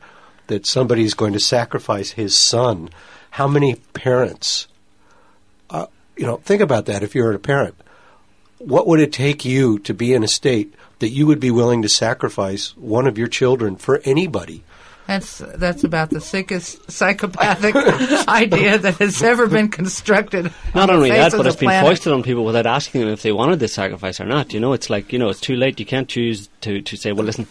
that 0.48 0.66
somebody's 0.66 1.14
going 1.14 1.34
to 1.34 1.40
sacrifice 1.40 2.12
his 2.12 2.36
son, 2.36 2.90
how 3.32 3.48
many 3.48 3.76
parents, 3.94 4.68
uh, 5.70 5.88
you 6.16 6.26
know, 6.26 6.38
think 6.38 6.62
about 6.62 6.86
that 6.86 7.04
if 7.04 7.16
you're 7.16 7.32
a 7.32 7.40
parent. 7.40 7.76
What 8.60 8.88
would 8.88 9.00
it 9.00 9.12
take 9.12 9.44
you 9.44 9.80
to 9.80 9.94
be 9.94 10.14
in 10.14 10.24
a 10.24 10.28
state 10.28 10.74
that 11.00 11.10
you 11.10 11.28
would 11.28 11.40
be 11.40 11.52
willing 11.52 11.82
to 11.82 11.90
sacrifice 11.90 12.78
one 12.78 13.08
of 13.08 13.18
your 13.18 13.28
children 13.28 13.76
for 13.76 14.00
anybody? 14.06 14.64
That's 15.06 15.40
that's 15.40 15.84
about 15.84 16.12
the 16.12 16.22
sickest 16.22 16.90
psychopathic 16.90 17.76
idea 18.30 18.78
that 18.78 18.96
has 19.00 19.22
ever 19.22 19.48
been 19.48 19.68
constructed. 19.68 20.46
Not 20.74 20.84
on 20.84 20.88
the 20.88 20.94
only 20.94 21.10
face 21.10 21.20
that, 21.20 21.34
of 21.34 21.40
but 21.40 21.44
the 21.44 21.50
it's 21.50 21.58
been 21.58 21.68
planet. 21.68 21.90
foisted 21.90 22.14
on 22.14 22.24
people 22.24 22.46
without 22.46 22.66
asking 22.66 23.02
them 23.02 23.10
if 23.10 23.22
they 23.22 23.34
wanted 23.34 23.60
this 23.60 23.74
sacrifice 23.74 24.22
or 24.22 24.26
not. 24.26 24.54
You 24.54 24.62
know, 24.62 24.72
it's 24.72 24.90
like 24.90 25.12
you 25.12 25.20
know, 25.20 25.28
it's 25.28 25.42
too 25.42 25.58
late. 25.58 25.78
You 25.78 25.86
can't 25.86 26.08
choose 26.08 26.48
to, 26.62 26.82
to 26.82 26.96
say, 26.96 27.12
well, 27.12 27.26
listen, 27.26 27.48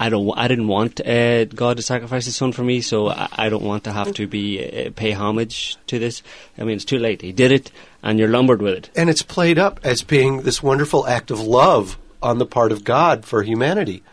I 0.00 0.08
don't, 0.10 0.30
I 0.38 0.46
didn't 0.46 0.68
want 0.68 1.00
uh, 1.00 1.44
God 1.46 1.76
to 1.76 1.82
sacrifice 1.82 2.24
His 2.24 2.36
Son 2.36 2.52
for 2.52 2.62
me, 2.62 2.80
so 2.80 3.08
I, 3.08 3.28
I 3.32 3.48
don't 3.48 3.64
want 3.64 3.84
to 3.84 3.92
have 3.92 4.14
to 4.14 4.26
be 4.28 4.64
uh, 4.64 4.90
pay 4.94 5.10
homage 5.10 5.76
to 5.88 5.98
this. 5.98 6.22
I 6.56 6.62
mean, 6.62 6.76
it's 6.76 6.84
too 6.84 7.00
late. 7.00 7.20
He 7.20 7.32
did 7.32 7.50
it, 7.50 7.72
and 8.02 8.18
you're 8.18 8.28
lumbered 8.28 8.62
with 8.62 8.74
it. 8.74 8.90
And 8.94 9.10
it's 9.10 9.22
played 9.22 9.58
up 9.58 9.80
as 9.82 10.02
being 10.02 10.42
this 10.42 10.62
wonderful 10.62 11.06
act 11.06 11.32
of 11.32 11.40
love 11.40 11.98
on 12.22 12.38
the 12.38 12.46
part 12.46 12.70
of 12.70 12.84
God 12.84 13.24
for 13.24 13.42
humanity. 13.42 14.04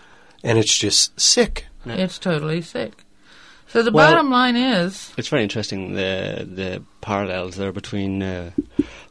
And 0.44 0.58
it's 0.58 0.76
just 0.76 1.20
sick. 1.20 1.68
It's 1.86 2.18
totally 2.18 2.62
sick. 2.62 3.05
So 3.76 3.84
the 3.84 3.92
Well- 3.92 4.10
bottom 4.10 4.30
line 4.32 4.56
is, 4.56 5.12
It's 5.18 5.28
very 5.28 5.44
interesting 5.44 5.96
the 5.96 6.48
the 6.50 6.82
parallels 7.02 7.58
there 7.58 7.74
between 7.74 8.24
uh, 8.24 8.52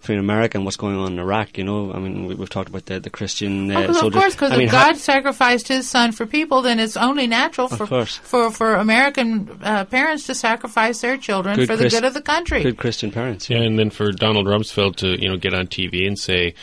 between 0.00 0.18
America 0.18 0.56
and 0.56 0.64
what's 0.64 0.78
going 0.78 0.96
on 0.96 1.12
in 1.12 1.18
Iraq. 1.18 1.58
You 1.58 1.64
know, 1.64 1.92
I 1.92 1.98
mean, 1.98 2.24
we, 2.24 2.34
we've 2.34 2.48
talked 2.48 2.70
about 2.70 2.86
the 2.86 2.98
the 2.98 3.10
Christian 3.10 3.70
uh, 3.70 3.74
Oh, 3.74 3.86
'cause 3.86 3.96
of 3.96 4.00
soldiers. 4.00 4.22
course, 4.22 4.34
because 4.34 4.52
I 4.52 4.56
mean, 4.56 4.68
if 4.68 4.72
ha- 4.72 4.86
God 4.92 4.96
sacrificed 4.96 5.68
His 5.68 5.86
Son 5.86 6.12
for 6.12 6.24
people, 6.24 6.62
then 6.62 6.78
it's 6.80 6.96
only 6.96 7.26
natural 7.26 7.68
for 7.68 8.06
for 8.06 8.50
for 8.50 8.74
American 8.76 9.50
uh, 9.62 9.84
parents 9.84 10.24
to 10.28 10.34
sacrifice 10.34 11.02
their 11.02 11.18
children 11.18 11.56
Good 11.56 11.66
for 11.68 11.76
the 11.76 11.90
good 11.90 12.04
of 12.04 12.14
the 12.14 12.22
country. 12.22 12.62
good 12.62 12.78
Christian 12.78 13.10
parents. 13.10 13.50
Yeah, 13.50 13.58
and 13.58 13.78
then 13.78 13.90
for 13.90 14.12
Donald 14.12 14.46
Rumsfeld 14.46 14.96
to 14.96 15.20
you 15.22 15.28
know 15.28 15.36
get 15.36 15.52
on 15.52 15.66
TV 15.66 16.06
and 16.06 16.18
say, 16.18 16.54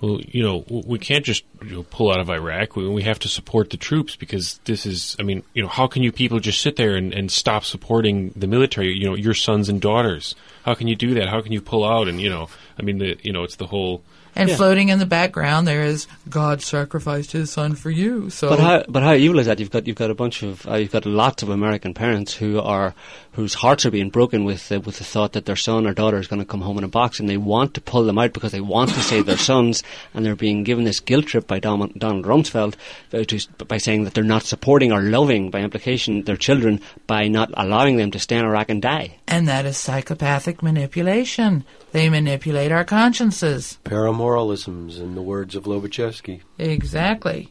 well, 0.00 0.18
you 0.22 0.42
know, 0.42 0.64
we 0.68 0.98
can't 0.98 1.24
just 1.24 1.44
you 1.62 1.76
know, 1.76 1.82
pull 1.82 2.10
out 2.10 2.20
of 2.20 2.30
Iraq. 2.30 2.74
We, 2.74 2.88
we 2.88 3.02
have 3.02 3.18
to 3.20 3.28
support 3.28 3.70
the 3.70 3.76
troops 3.76 4.16
because 4.16 4.58
this 4.64 4.86
is. 4.86 5.14
I 5.18 5.22
mean, 5.22 5.42
you 5.52 5.62
know, 5.62 5.68
how 5.68 5.86
can 5.86 6.02
you 6.02 6.10
people 6.10 6.40
just 6.40 6.62
sit 6.62 6.76
there 6.76 6.96
and, 6.96 7.12
and 7.12 7.30
stop 7.30 7.64
supporting 7.64 8.30
the 8.30 8.46
military? 8.46 8.94
You 8.94 9.06
know, 9.06 9.14
your 9.14 9.34
sons 9.34 9.68
and 9.68 9.80
daughters. 9.80 10.34
How 10.64 10.74
can 10.74 10.88
you 10.88 10.96
do 10.96 11.14
that? 11.14 11.28
How 11.28 11.42
can 11.42 11.52
you 11.52 11.60
pull 11.60 11.84
out? 11.84 12.08
And 12.08 12.20
you 12.20 12.30
know, 12.30 12.48
I 12.78 12.82
mean, 12.82 12.98
the 12.98 13.18
you 13.22 13.32
know, 13.32 13.44
it's 13.44 13.56
the 13.56 13.66
whole. 13.66 14.02
And 14.36 14.48
Yeah. 14.48 14.56
floating 14.56 14.88
in 14.88 14.98
the 14.98 15.06
background, 15.06 15.66
there 15.66 15.82
is 15.82 16.06
God 16.28 16.62
sacrificed 16.62 17.32
His 17.32 17.50
Son 17.50 17.74
for 17.74 17.90
you. 17.90 18.30
So 18.30 18.48
But 18.48 18.60
how 18.60 18.84
but 18.88 19.02
how 19.02 19.14
evil 19.14 19.38
is 19.38 19.46
that? 19.46 19.58
You've 19.60 19.70
got 19.70 19.86
you've 19.86 19.96
got 19.96 20.10
a 20.10 20.14
bunch 20.14 20.42
of 20.42 20.66
uh, 20.68 20.76
you've 20.76 20.92
got 20.92 21.06
lots 21.06 21.42
of 21.42 21.48
American 21.50 21.94
parents 21.94 22.34
who 22.34 22.60
are 22.60 22.94
whose 23.32 23.54
hearts 23.54 23.86
are 23.86 23.90
being 23.92 24.10
broken 24.10 24.44
with 24.44 24.70
uh, 24.72 24.80
with 24.80 24.98
the 24.98 25.04
thought 25.04 25.32
that 25.32 25.46
their 25.46 25.56
son 25.56 25.86
or 25.86 25.94
daughter 25.94 26.18
is 26.18 26.26
going 26.26 26.40
to 26.40 26.46
come 26.46 26.60
home 26.60 26.78
in 26.78 26.84
a 26.84 26.88
box, 26.88 27.20
and 27.20 27.28
they 27.28 27.36
want 27.36 27.74
to 27.74 27.80
pull 27.80 28.04
them 28.04 28.18
out 28.18 28.32
because 28.32 28.52
they 28.52 28.60
want 28.60 28.90
to 28.90 29.00
save 29.00 29.26
their 29.26 29.36
sons, 29.38 29.82
and 30.14 30.24
they're 30.24 30.36
being 30.36 30.64
given 30.64 30.84
this 30.84 31.00
guilt 31.00 31.26
trip 31.26 31.46
by 31.46 31.58
Donald 31.58 31.94
Rumsfeld 31.96 32.74
uh, 33.12 33.24
to, 33.24 33.64
by 33.64 33.78
saying 33.78 34.04
that 34.04 34.14
they're 34.14 34.24
not 34.24 34.42
supporting 34.42 34.92
or 34.92 35.00
loving 35.02 35.50
by 35.50 35.60
implication 35.60 36.22
their 36.24 36.36
children 36.36 36.80
by 37.06 37.28
not 37.28 37.50
allowing 37.54 37.96
them 37.96 38.10
to 38.10 38.18
stay 38.18 38.36
in 38.36 38.44
Iraq 38.44 38.68
and 38.68 38.82
die. 38.82 39.16
and 39.28 39.46
that 39.48 39.64
is 39.64 39.76
psychopathic 39.76 40.62
manipulation. 40.62 41.64
They 41.92 42.08
manipulate 42.08 42.70
our 42.72 42.84
consciences. 42.84 43.78
Paramoralisms, 43.84 44.98
in 44.98 45.14
the 45.14 45.22
words 45.22 45.54
of 45.56 45.64
Lobaczewski. 45.64 46.40
Exactly. 46.58 47.50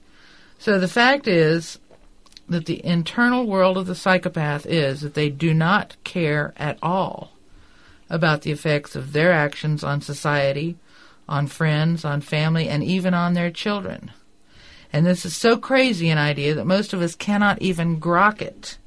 So 0.58 0.80
the 0.80 0.88
fact 0.88 1.28
is 1.28 1.80
that 2.48 2.66
the 2.66 2.84
internal 2.86 3.46
world 3.46 3.78
of 3.78 3.86
the 3.86 3.96
psychopath 3.96 4.66
is 4.66 5.02
that 5.02 5.14
they 5.14 5.30
do 5.30 5.54
not 5.54 5.96
care 6.04 6.54
at 6.58 6.78
all 6.82 7.32
about 8.10 8.42
the 8.42 8.52
effects 8.52 8.96
of 8.96 9.14
their 9.14 9.32
actions 9.32 9.84
on 9.84 10.02
society, 10.02 10.78
on 11.28 11.46
friends, 11.48 12.04
on 12.04 12.22
family, 12.22 12.68
and 12.68 12.84
even 12.84 13.14
on 13.14 13.34
their 13.34 13.52
children. 13.52 14.12
And 14.92 15.06
this 15.06 15.26
is 15.26 15.38
so 15.38 15.58
crazy 15.58 16.10
an 16.10 16.18
idea 16.18 16.56
that 16.56 16.66
most 16.66 16.94
of 16.94 17.02
us 17.02 17.14
cannot 17.14 17.62
even 17.62 18.02
grok 18.02 18.42
it. 18.42 18.78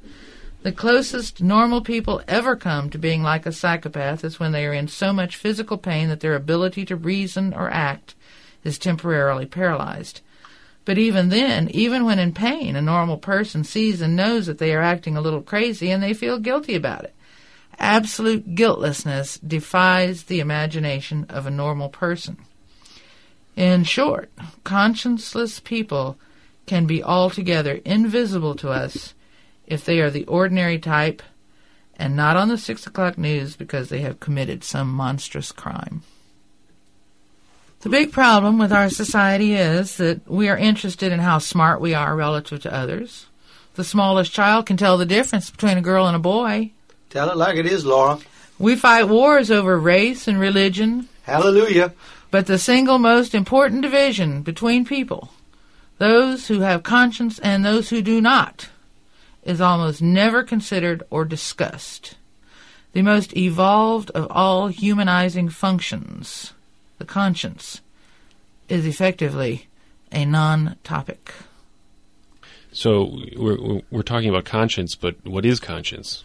The 0.63 0.71
closest 0.71 1.43
normal 1.43 1.81
people 1.81 2.23
ever 2.29 2.55
come 2.55 2.89
to 2.91 2.99
being 2.99 3.25
like 3.25 3.47
a 3.47 3.53
psychopath 3.53 4.23
is 4.23 4.39
when 4.39 4.53
they 4.53 4.65
are 4.65 4.73
in 4.73 4.87
so 4.87 5.13
much 5.13 5.35
physical 5.35 5.77
pain 5.77 6.09
that 6.09 6.21
their 6.21 6.37
ability 6.37 6.85
to 6.85 6.95
reason 6.95 7.53
or 7.53 7.69
act 7.69 8.15
is 8.63 8.79
temporarily 8.79 9.45
paralyzed. 9.45 10.21
But 10.85 10.99
even 10.99 11.31
then, 11.31 11.69
even 11.71 12.05
when 12.05 12.21
in 12.21 12.33
pain, 12.33 12.77
a 12.77 12.83
normal 12.83 13.17
person 13.17 13.65
sees 13.65 14.01
and 14.01 14.15
knows 14.15 14.47
that 14.47 14.59
they 14.59 14.73
are 14.73 14.83
acting 14.83 15.17
a 15.17 15.21
little 15.21 15.43
crazy 15.43 15.91
and 15.91 16.01
they 16.01 16.15
feel 16.15 16.39
guilty 16.39 16.77
about 16.77 17.05
it. 17.05 17.15
Absolute 17.81 18.55
guiltlessness 18.55 19.39
defies 19.39 20.25
the 20.25 20.39
imagination 20.39 21.27
of 21.29 21.45
a 21.45 21.51
normal 21.51 21.89
person. 21.89 22.37
In 23.57 23.83
short, 23.83 24.31
conscienceless 24.65 25.63
people 25.63 26.19
can 26.67 26.87
be 26.87 27.03
altogether 27.03 27.81
invisible 27.85 28.55
to 28.55 28.71
us 28.71 29.15
if 29.73 29.85
they 29.85 30.01
are 30.01 30.11
the 30.11 30.27
ordinary 30.27 30.79
type 30.79 31.23
and 31.97 32.15
not 32.15 32.37
on 32.37 32.49
the 32.49 32.59
six 32.59 32.87
o'clock 32.87 33.17
news 33.17 33.57
because 33.57 33.89
they 33.89 34.01
have 34.01 34.21
committed 34.21 34.63
some 34.63 34.93
monstrous 34.93 35.51
crime. 35.51 36.03
The 37.81 37.89
big 37.89 38.13
problem 38.13 38.59
with 38.59 38.73
our 38.73 38.89
society 38.91 39.55
is 39.55 39.97
that 39.97 40.29
we 40.29 40.49
are 40.49 40.57
interested 40.57 41.11
in 41.11 41.21
how 41.21 41.39
smart 41.39 41.81
we 41.81 41.95
are 41.95 42.15
relative 42.15 42.61
to 42.63 42.73
others. 42.75 43.27
The 43.75 43.83
smallest 43.83 44.33
child 44.33 44.67
can 44.67 44.77
tell 44.77 44.99
the 44.99 45.07
difference 45.07 45.51
between 45.51 45.79
a 45.79 45.83
girl 45.83 46.07
and 46.07 46.15
a 46.15 46.21
boy. 46.21 46.73
Tell 47.11 47.31
it 47.31 47.37
like 47.37 47.57
it 47.57 47.67
is, 47.67 47.85
Laura. 47.85 48.19
We 48.59 48.77
fight 48.77 49.09
wars 49.09 49.51
over 49.51 49.79
race 49.79 50.29
and 50.29 50.39
religion, 50.39 51.09
Hallelujah. 51.23 51.93
but 52.31 52.47
the 52.47 52.59
single 52.59 52.99
most 52.99 53.35
important 53.35 53.83
division 53.83 54.43
between 54.43 54.85
people, 54.85 55.31
those 55.99 56.47
who 56.49 56.61
have 56.61 56.83
conscience 56.83 57.39
and 57.41 57.65
those 57.65 57.89
who 57.89 58.03
do 58.03 58.21
not, 58.21 58.69
is 59.43 59.61
almost 59.61 60.01
never 60.01 60.43
considered 60.43 61.03
or 61.11 61.25
discussed. 61.25 62.15
The 62.93 63.03
most 63.03 63.37
evolved 63.37 64.11
of 64.11 64.31
all 64.31 64.69
humanizing 64.69 65.49
functions, 65.49 66.53
the 66.99 67.05
conscience, 67.05 67.81
is 68.69 68.87
effectively 68.87 69.69
a 70.11 70.25
non 70.25 70.77
topic. 70.85 71.33
So 72.71 73.19
we're 73.37 73.61
we're- 73.61 73.83
we're 73.91 74.03
talking 74.03 74.29
about 74.29 74.45
conscience, 74.45 74.95
but 74.95 75.17
what 75.27 75.45
is 75.45 75.61
conscience? 75.61 76.25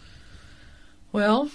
Well, 1.12 1.50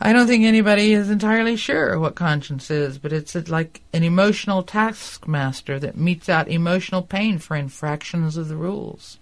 I 0.00 0.12
don't 0.12 0.26
think 0.26 0.44
anybody 0.44 0.94
is 0.94 1.10
entirely 1.10 1.56
sure 1.56 1.98
what 1.98 2.14
conscience 2.14 2.70
is, 2.70 2.98
but 2.98 3.12
it's 3.12 3.34
like 3.48 3.82
an 3.92 4.02
emotional 4.02 4.62
taskmaster 4.62 5.78
that 5.78 5.96
metes 5.96 6.28
out 6.28 6.48
emotional 6.48 7.02
pain 7.02 7.38
for 7.38 7.54
infractions 7.56 8.36
of 8.36 8.48
the 8.48 8.56
rules. 8.56 9.18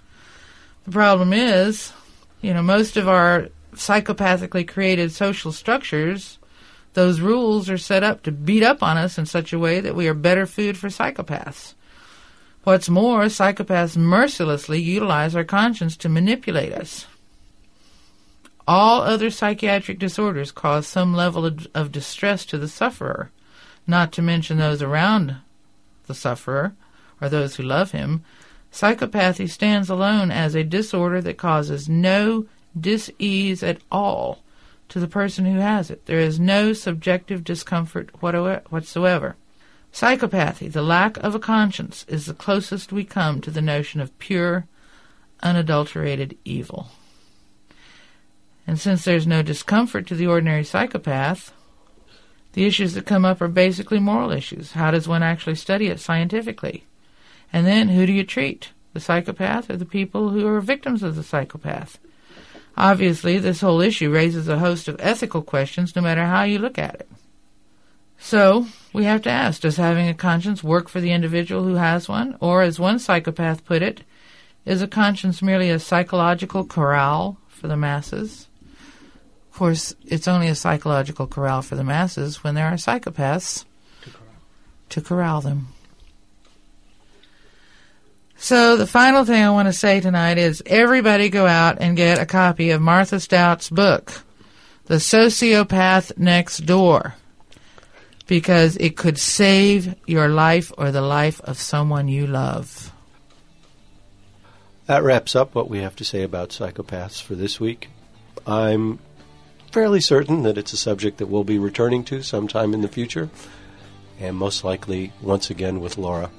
The 0.88 0.92
problem 0.92 1.34
is, 1.34 1.92
you 2.40 2.54
know, 2.54 2.62
most 2.62 2.96
of 2.96 3.06
our 3.06 3.48
psychopathically 3.74 4.66
created 4.66 5.12
social 5.12 5.52
structures, 5.52 6.38
those 6.94 7.20
rules 7.20 7.68
are 7.68 7.76
set 7.76 8.02
up 8.02 8.22
to 8.22 8.32
beat 8.32 8.62
up 8.62 8.82
on 8.82 8.96
us 8.96 9.18
in 9.18 9.26
such 9.26 9.52
a 9.52 9.58
way 9.58 9.80
that 9.80 9.94
we 9.94 10.08
are 10.08 10.14
better 10.14 10.46
food 10.46 10.78
for 10.78 10.88
psychopaths. 10.88 11.74
What's 12.64 12.88
more, 12.88 13.24
psychopaths 13.24 13.98
mercilessly 13.98 14.80
utilize 14.80 15.36
our 15.36 15.44
conscience 15.44 15.94
to 15.98 16.08
manipulate 16.08 16.72
us. 16.72 17.06
All 18.66 19.02
other 19.02 19.28
psychiatric 19.28 19.98
disorders 19.98 20.52
cause 20.52 20.86
some 20.86 21.12
level 21.12 21.44
of, 21.44 21.66
of 21.74 21.92
distress 21.92 22.46
to 22.46 22.56
the 22.56 22.66
sufferer, 22.66 23.30
not 23.86 24.10
to 24.12 24.22
mention 24.22 24.56
those 24.56 24.80
around 24.80 25.36
the 26.06 26.14
sufferer 26.14 26.72
or 27.20 27.28
those 27.28 27.56
who 27.56 27.62
love 27.62 27.90
him. 27.90 28.24
Psychopathy 28.72 29.48
stands 29.48 29.88
alone 29.88 30.30
as 30.30 30.54
a 30.54 30.62
disorder 30.62 31.20
that 31.22 31.38
causes 31.38 31.88
no 31.88 32.46
dis-ease 32.78 33.62
at 33.62 33.80
all 33.90 34.40
to 34.88 35.00
the 35.00 35.08
person 35.08 35.44
who 35.44 35.58
has 35.58 35.90
it. 35.90 36.06
There 36.06 36.20
is 36.20 36.38
no 36.38 36.72
subjective 36.72 37.44
discomfort 37.44 38.10
whatsoever. 38.22 39.36
Psychopathy, 39.92 40.70
the 40.70 40.82
lack 40.82 41.16
of 41.18 41.34
a 41.34 41.40
conscience, 41.40 42.04
is 42.08 42.26
the 42.26 42.34
closest 42.34 42.92
we 42.92 43.04
come 43.04 43.40
to 43.40 43.50
the 43.50 43.62
notion 43.62 44.00
of 44.00 44.16
pure, 44.18 44.66
unadulterated 45.42 46.36
evil. 46.44 46.88
And 48.66 48.78
since 48.78 49.04
there's 49.04 49.26
no 49.26 49.42
discomfort 49.42 50.06
to 50.08 50.14
the 50.14 50.26
ordinary 50.26 50.64
psychopath, 50.64 51.52
the 52.52 52.66
issues 52.66 52.94
that 52.94 53.06
come 53.06 53.24
up 53.24 53.40
are 53.40 53.48
basically 53.48 53.98
moral 53.98 54.30
issues. 54.30 54.72
How 54.72 54.90
does 54.90 55.08
one 55.08 55.22
actually 55.22 55.54
study 55.54 55.86
it 55.86 56.00
scientifically? 56.00 56.84
And 57.52 57.66
then 57.66 57.88
who 57.88 58.06
do 58.06 58.12
you 58.12 58.24
treat? 58.24 58.70
The 58.92 59.00
psychopath 59.00 59.70
or 59.70 59.76
the 59.76 59.84
people 59.84 60.30
who 60.30 60.46
are 60.46 60.60
victims 60.60 61.02
of 61.02 61.16
the 61.16 61.22
psychopath? 61.22 61.98
Obviously, 62.76 63.38
this 63.38 63.60
whole 63.60 63.80
issue 63.80 64.10
raises 64.10 64.48
a 64.48 64.58
host 64.58 64.88
of 64.88 64.96
ethical 65.00 65.42
questions 65.42 65.96
no 65.96 66.02
matter 66.02 66.24
how 66.24 66.44
you 66.44 66.58
look 66.58 66.78
at 66.78 66.94
it. 66.94 67.08
So, 68.18 68.66
we 68.92 69.04
have 69.04 69.22
to 69.22 69.30
ask 69.30 69.60
does 69.60 69.76
having 69.76 70.08
a 70.08 70.14
conscience 70.14 70.62
work 70.64 70.88
for 70.88 71.00
the 71.00 71.12
individual 71.12 71.64
who 71.64 71.74
has 71.74 72.08
one? 72.08 72.36
Or, 72.40 72.62
as 72.62 72.78
one 72.78 72.98
psychopath 72.98 73.64
put 73.64 73.82
it, 73.82 74.02
Is 74.64 74.82
a 74.82 74.86
conscience 74.86 75.40
merely 75.40 75.70
a 75.70 75.78
psychological 75.78 76.64
corral 76.64 77.38
for 77.48 77.68
the 77.68 77.76
masses? 77.76 78.48
Of 79.50 79.58
course, 79.58 79.94
it's 80.04 80.28
only 80.28 80.48
a 80.48 80.54
psychological 80.54 81.26
corral 81.26 81.62
for 81.62 81.74
the 81.74 81.84
masses 81.84 82.44
when 82.44 82.54
there 82.54 82.66
are 82.66 82.74
psychopaths 82.74 83.64
to 84.90 85.00
corral 85.00 85.40
them. 85.40 85.68
So 88.40 88.76
the 88.76 88.86
final 88.86 89.24
thing 89.24 89.42
I 89.42 89.50
want 89.50 89.66
to 89.66 89.72
say 89.72 89.98
tonight 89.98 90.38
is 90.38 90.62
everybody 90.64 91.28
go 91.28 91.44
out 91.44 91.78
and 91.80 91.96
get 91.96 92.20
a 92.20 92.24
copy 92.24 92.70
of 92.70 92.80
Martha 92.80 93.18
Stout's 93.18 93.68
book, 93.68 94.22
The 94.86 94.94
Sociopath 94.94 96.16
Next 96.16 96.58
Door, 96.58 97.16
because 98.28 98.76
it 98.76 98.96
could 98.96 99.18
save 99.18 99.96
your 100.06 100.28
life 100.28 100.72
or 100.78 100.92
the 100.92 101.02
life 101.02 101.40
of 101.40 101.58
someone 101.58 102.06
you 102.06 102.28
love. 102.28 102.92
That 104.86 105.02
wraps 105.02 105.34
up 105.34 105.56
what 105.56 105.68
we 105.68 105.80
have 105.80 105.96
to 105.96 106.04
say 106.04 106.22
about 106.22 106.50
psychopaths 106.50 107.20
for 107.20 107.34
this 107.34 107.58
week. 107.58 107.88
I'm 108.46 109.00
fairly 109.72 110.00
certain 110.00 110.44
that 110.44 110.56
it's 110.56 110.72
a 110.72 110.78
subject 110.78 111.18
that 111.18 111.26
we'll 111.26 111.42
be 111.42 111.58
returning 111.58 112.04
to 112.04 112.22
sometime 112.22 112.72
in 112.72 112.82
the 112.82 112.88
future, 112.88 113.30
and 114.20 114.36
most 114.36 114.62
likely 114.62 115.12
once 115.20 115.50
again 115.50 115.80
with 115.80 115.98
Laura. 115.98 116.30